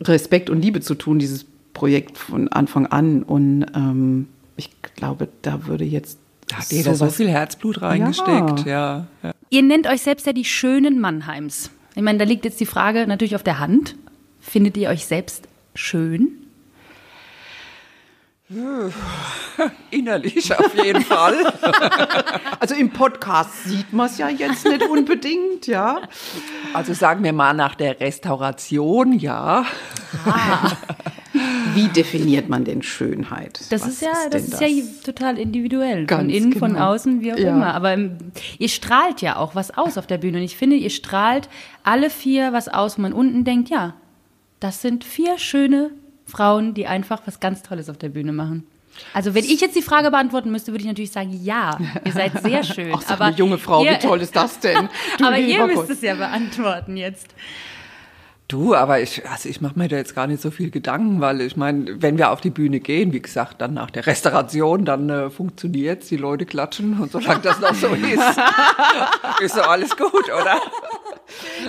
Respekt 0.00 0.50
und 0.50 0.60
Liebe 0.62 0.80
zu 0.80 0.94
tun, 0.94 1.18
dieses 1.18 1.46
Projekt 1.72 2.16
von 2.18 2.48
Anfang 2.48 2.86
an. 2.86 3.22
Und 3.22 3.66
ähm, 3.74 4.28
ich 4.56 4.70
glaube, 4.96 5.28
da 5.42 5.66
würde 5.66 5.84
jetzt 5.84 6.18
hat 6.54 6.70
jeder 6.70 6.92
so 6.94 7.04
sowas- 7.06 7.16
viel 7.16 7.28
Herzblut 7.28 7.82
reingesteckt. 7.82 8.64
Ja. 8.66 9.06
Ja. 9.22 9.32
Ihr 9.50 9.62
nennt 9.62 9.86
euch 9.86 10.02
selbst 10.02 10.26
ja 10.26 10.32
die 10.32 10.44
schönen 10.44 11.00
Mannheims. 11.00 11.70
Ich 11.94 12.02
meine, 12.02 12.18
da 12.18 12.24
liegt 12.24 12.44
jetzt 12.44 12.60
die 12.60 12.66
Frage 12.66 13.06
natürlich 13.06 13.34
auf 13.34 13.42
der 13.42 13.58
Hand. 13.58 13.96
Findet 14.40 14.76
ihr 14.76 14.88
euch 14.88 15.04
selbst 15.06 15.48
schön? 15.74 16.28
Innerlich 19.90 20.56
auf 20.58 20.74
jeden 20.74 21.02
Fall. 21.02 21.34
Also 22.60 22.74
im 22.74 22.90
Podcast 22.90 23.64
sieht 23.64 23.92
man 23.92 24.06
es 24.06 24.18
ja 24.18 24.28
jetzt 24.28 24.64
nicht 24.66 24.82
unbedingt, 24.82 25.68
ja. 25.68 26.00
Also 26.74 26.92
sagen 26.92 27.22
wir 27.22 27.32
mal 27.32 27.54
nach 27.54 27.76
der 27.76 28.00
Restauration, 28.00 29.12
ja. 29.12 29.64
Wie 31.78 31.88
definiert 31.88 32.48
man 32.48 32.64
denn 32.64 32.82
Schönheit? 32.82 33.60
Das 33.70 33.82
Was 33.82 33.88
ist 33.88 34.02
ja, 34.02 34.12
das 34.30 34.46
denn 34.50 34.52
ist 34.52 34.60
ja 34.60 35.02
total 35.04 35.38
individuell. 35.38 35.98
von 35.98 36.06
Ganz 36.06 36.32
innen, 36.32 36.52
von 36.52 36.72
genau. 36.74 36.92
außen, 36.92 37.20
wie 37.20 37.32
auch 37.32 37.38
Ja. 37.38 37.50
immer. 37.50 37.74
Aber 37.74 37.92
ähm, 37.92 38.16
ihr 38.58 38.68
strahlt 38.68 39.20
ja 39.22 39.36
auch 39.36 39.54
was 39.54 39.76
aus 39.76 39.96
auf 39.98 40.06
der 40.06 40.18
Bühne. 40.18 40.38
Und 40.38 40.44
ich 40.44 40.56
finde, 40.56 40.76
ihr 40.76 40.90
strahlt 40.90 41.48
alle 41.84 42.10
vier 42.10 42.52
was 42.52 42.68
aus, 42.68 42.98
wo 42.98 43.02
man 43.02 43.12
unten 43.12 43.44
denkt, 43.44 43.70
ja, 43.70 43.94
das 44.60 44.82
sind 44.82 45.04
vier 45.04 45.38
schöne 45.38 45.90
Frauen, 46.26 46.74
die 46.74 46.86
einfach 46.86 47.22
was 47.26 47.40
ganz 47.40 47.62
Tolles 47.62 47.88
auf 47.88 47.96
der 47.98 48.08
Bühne 48.10 48.32
machen. 48.32 48.66
Also 49.14 49.32
wenn 49.34 49.44
ich 49.44 49.60
jetzt 49.60 49.76
die 49.76 49.82
Frage 49.82 50.10
beantworten 50.10 50.50
müsste, 50.50 50.72
würde 50.72 50.82
ich 50.82 50.88
natürlich 50.88 51.12
sagen, 51.12 51.30
ja, 51.44 51.78
ihr 52.04 52.12
seid 52.12 52.42
sehr 52.42 52.62
schön. 52.64 52.90
Ach, 52.92 53.00
sag 53.02 53.20
eine 53.20 53.36
junge 53.36 53.56
Frau, 53.56 53.84
ihr, 53.84 53.92
wie 53.92 53.98
toll 53.98 54.20
ist 54.20 54.34
das 54.34 54.58
denn? 54.58 54.88
Du 55.18 55.24
aber 55.24 55.38
ihr 55.38 55.64
müsst 55.66 55.76
Gott. 55.76 55.90
es 55.90 56.02
ja 56.02 56.16
beantworten 56.16 56.96
jetzt. 56.96 57.28
Du, 58.48 58.74
aber 58.74 58.98
ich, 58.98 59.28
also 59.28 59.46
ich 59.46 59.60
mache 59.60 59.78
mir 59.78 59.88
da 59.88 59.96
jetzt 59.96 60.14
gar 60.14 60.26
nicht 60.26 60.40
so 60.40 60.50
viel 60.50 60.70
Gedanken, 60.70 61.20
weil 61.20 61.42
ich 61.42 61.58
meine, 61.58 62.00
wenn 62.00 62.16
wir 62.16 62.30
auf 62.30 62.40
die 62.40 62.48
Bühne 62.48 62.80
gehen, 62.80 63.12
wie 63.12 63.20
gesagt, 63.20 63.60
dann 63.60 63.74
nach 63.74 63.90
der 63.90 64.06
Restauration, 64.06 64.86
dann 64.86 65.10
äh, 65.10 65.28
funktioniert's, 65.28 66.08
die 66.08 66.16
Leute 66.16 66.46
klatschen 66.46 66.98
und 66.98 67.12
solange 67.12 67.42
das 67.42 67.60
noch 67.60 67.74
so 67.74 67.88
ist, 67.88 68.40
ist 69.42 69.54
so 69.54 69.60
alles 69.60 69.94
gut, 69.94 70.32
oder? 70.32 70.62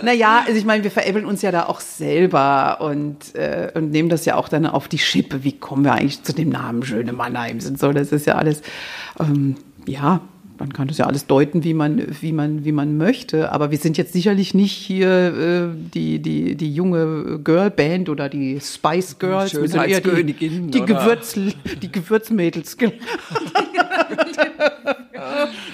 Naja, 0.04 0.44
also 0.48 0.58
ich 0.58 0.64
meine, 0.64 0.86
wir 0.86 0.92
veräppeln 0.92 1.26
uns 1.26 1.42
ja 1.42 1.52
da 1.52 1.66
auch 1.66 1.82
selber 1.82 2.78
und, 2.80 3.36
äh, 3.36 3.74
und 3.76 3.92
nehmen 3.92 4.08
das 4.08 4.24
ja 4.24 4.36
auch 4.36 4.48
dann 4.48 4.66
auf 4.66 4.88
die 4.88 5.00
Schippe. 5.00 5.44
Wie 5.44 5.60
kommen 5.60 5.84
wir 5.84 5.92
eigentlich 5.92 6.24
zu 6.24 6.34
dem 6.34 6.48
Namen 6.48 6.84
Schöne 6.84 7.12
Mannheims 7.12 7.66
und 7.66 7.78
so? 7.78 7.92
Das 7.92 8.14
ist 8.14 8.26
ja 8.26 8.36
alles, 8.36 8.62
ähm, 9.20 9.56
ja, 9.86 10.22
man 10.60 10.74
kann 10.74 10.88
das 10.88 10.98
ja 10.98 11.06
alles 11.06 11.26
deuten, 11.26 11.64
wie 11.64 11.74
man, 11.74 12.06
wie 12.22 12.34
man, 12.34 12.66
wie 12.66 12.72
man 12.72 12.98
möchte. 12.98 13.52
Aber 13.52 13.72
wir 13.72 13.78
sind 13.78 13.98
jetzt 13.98 14.14
sicherlich 14.14 14.54
nicht 14.54 14.74
hier 14.74 15.10
äh, 15.10 15.68
die, 15.94 16.20
die, 16.20 16.56
die 16.56 16.74
junge 16.74 17.40
Girlband 17.44 18.10
oder 18.10 18.30
die 18.30 18.60
Spice 18.60 19.18
Girls. 19.20 19.54
Wir 19.54 19.68
sind 19.68 19.88
eher 19.88 20.02
die, 20.02 20.34
die, 20.34 20.82
oder? 20.82 20.86
Gewürz, 20.86 21.34
die 21.36 21.92
Gewürzmädels. 21.92 22.78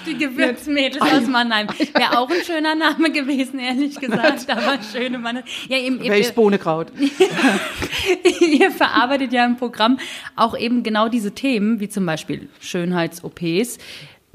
Die 0.06 0.18
Gewürzmädels 0.18 1.02
aus 1.02 1.26
Mannheim. 1.26 1.66
Wäre 1.68 2.18
auch 2.18 2.30
ein 2.30 2.44
schöner 2.44 2.74
Name 2.74 3.10
gewesen, 3.10 3.58
ehrlich 3.58 3.98
gesagt. 3.98 4.48
Aber 4.50 4.78
schöne 4.92 5.18
Mannheim. 5.18 5.44
Ja, 5.68 5.78
eben, 5.78 6.00
Welches 6.00 6.32
Bohnekraut? 6.32 6.92
ihr 8.40 8.70
verarbeitet 8.70 9.32
ja 9.32 9.44
im 9.44 9.56
Programm 9.56 9.98
auch 10.36 10.56
eben 10.56 10.82
genau 10.82 11.08
diese 11.08 11.32
Themen, 11.32 11.80
wie 11.80 11.88
zum 11.88 12.06
Beispiel 12.06 12.48
Schönheits-OPs. 12.60 13.78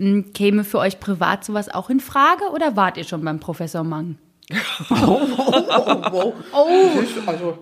Hm, 0.01 0.33
Käme 0.33 0.63
für 0.63 0.79
euch 0.79 0.99
privat 0.99 1.45
sowas 1.45 1.69
auch 1.69 1.91
in 1.91 1.99
Frage 1.99 2.45
oder 2.55 2.75
wart 2.75 2.97
ihr 2.97 3.03
schon 3.03 3.23
beim 3.23 3.39
Professor 3.39 3.83
Mang? 3.83 4.15
Oh, 4.89 6.33
also. 7.27 7.59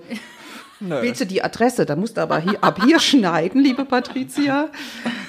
Willst 0.79 1.19
du 1.19 1.25
die 1.25 1.43
Adresse? 1.43 1.85
Da 1.85 1.97
musst 1.97 2.15
du 2.15 2.21
aber 2.21 2.39
hier, 2.39 2.63
ab 2.63 2.79
hier 2.85 3.01
schneiden, 3.01 3.61
liebe 3.61 3.83
Patricia. 3.83 4.69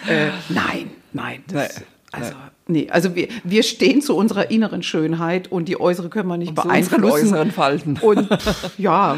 Äh, 0.06 0.28
nein, 0.48 0.90
nein. 1.12 1.42
Das, 1.48 1.82
Nee, 2.12 2.16
also, 2.18 2.32
nee, 2.66 2.88
also 2.90 3.14
wir, 3.14 3.28
wir 3.44 3.62
stehen 3.62 4.02
zu 4.02 4.16
unserer 4.16 4.50
inneren 4.50 4.82
Schönheit 4.82 5.50
und 5.50 5.68
die 5.68 5.80
äußere 5.80 6.08
können 6.08 6.28
wir 6.28 6.36
nicht 6.36 6.56
Zu 6.56 6.62
unseren 6.62 7.00
beeinflussen. 7.00 7.26
äußeren 7.26 7.50
Falten. 7.52 7.98
Und 8.00 8.28
pff, 8.40 8.78
ja, 8.78 9.16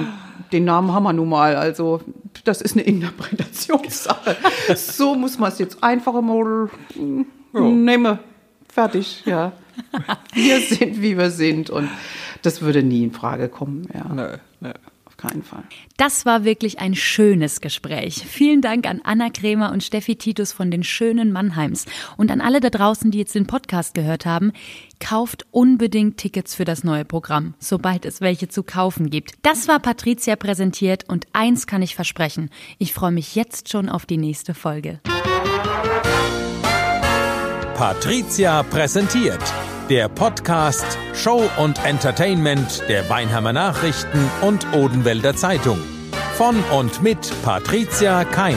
den 0.53 0.65
Namen 0.65 0.93
haben 0.93 1.05
wir 1.05 1.13
nun 1.15 1.31
mal. 1.31 1.57
Also 1.57 2.01
das 2.45 2.61
ist 2.61 2.75
eine 2.75 2.83
Interpretationssache. 2.83 4.37
So 4.77 5.15
muss 5.15 5.39
man 5.39 5.53
es 5.53 5.59
jetzt 5.59 5.83
einfach 5.83 6.21
mal 6.21 6.69
mm, 7.53 7.85
nehmen. 7.85 8.19
Fertig, 8.69 9.23
ja. 9.27 9.53
Wir 10.35 10.61
sind, 10.61 11.01
wie 11.03 11.17
wir 11.17 11.31
sind. 11.31 11.71
Und 11.71 11.89
das 12.43 12.61
würde 12.63 12.83
nie 12.83 13.05
in 13.05 13.13
Frage 13.13 13.49
kommen. 13.49 13.87
Ja, 13.95 14.05
Nö, 14.13 14.37
nö. 14.61 14.71
auf 15.07 15.17
keinen 15.17 15.43
Fall. 15.43 15.63
Das 15.97 16.25
war 16.27 16.45
wirklich 16.45 16.79
ein 16.79 16.95
schönes 16.95 17.61
Gespräch. 17.61 18.23
Vielen 18.27 18.61
Dank 18.61 18.87
an 18.87 19.01
Anna 19.05 19.31
Kremer 19.31 19.73
und 19.73 19.83
Steffi 19.83 20.17
Titus 20.17 20.53
von 20.53 20.71
den 20.71 20.85
schönen 20.85 21.33
Mannheims. 21.33 21.87
Und 22.17 22.31
an 22.31 22.41
alle 22.41 22.61
da 22.61 22.71
draußen, 22.71 23.11
die 23.11 23.19
jetzt 23.19 23.35
den 23.35 23.47
Podcast 23.47 23.95
gehört 23.95 24.27
haben, 24.27 24.53
kauft 25.01 25.47
unbedingt 25.51 26.17
Tickets 26.19 26.55
für 26.55 26.65
das 26.65 26.85
neue 26.85 27.05
Programm, 27.05 27.55
sobald 27.59 28.05
es 28.05 28.21
welche 28.21 28.49
zu 28.49 28.63
kaufen 28.63 29.11
gibt. 29.11 29.33
Das 29.43 29.69
war 29.69 29.81
Patricia 29.81 30.37
präsentiert 30.37 31.05
und 31.09 31.27
eins 31.33 31.67
kann 31.67 31.83
ich 31.83 31.95
versprechen. 31.95 32.51
Ich 32.79 32.93
freue 32.93 33.13
mich 33.13 33.35
jetzt 33.35 33.69
schon 33.71 33.89
auf 33.89 34.07
die 34.07 34.19
nächste 34.19 34.55
Folge. 34.55 35.01
Patricia 37.83 38.63
präsentiert. 38.63 39.43
Der 39.91 40.09
Podcast 40.09 40.87
Show 41.15 41.43
und 41.59 41.85
Entertainment 41.85 42.81
der 42.89 43.11
Weinheimer 43.11 43.53
Nachrichten 43.53 44.31
und 44.41 44.73
Odenwälder 44.73 45.35
Zeitung. 45.35 45.81
Von 46.37 46.63
und 46.79 47.03
mit 47.03 47.19
Patricia 47.43 48.23
Kein. 48.23 48.55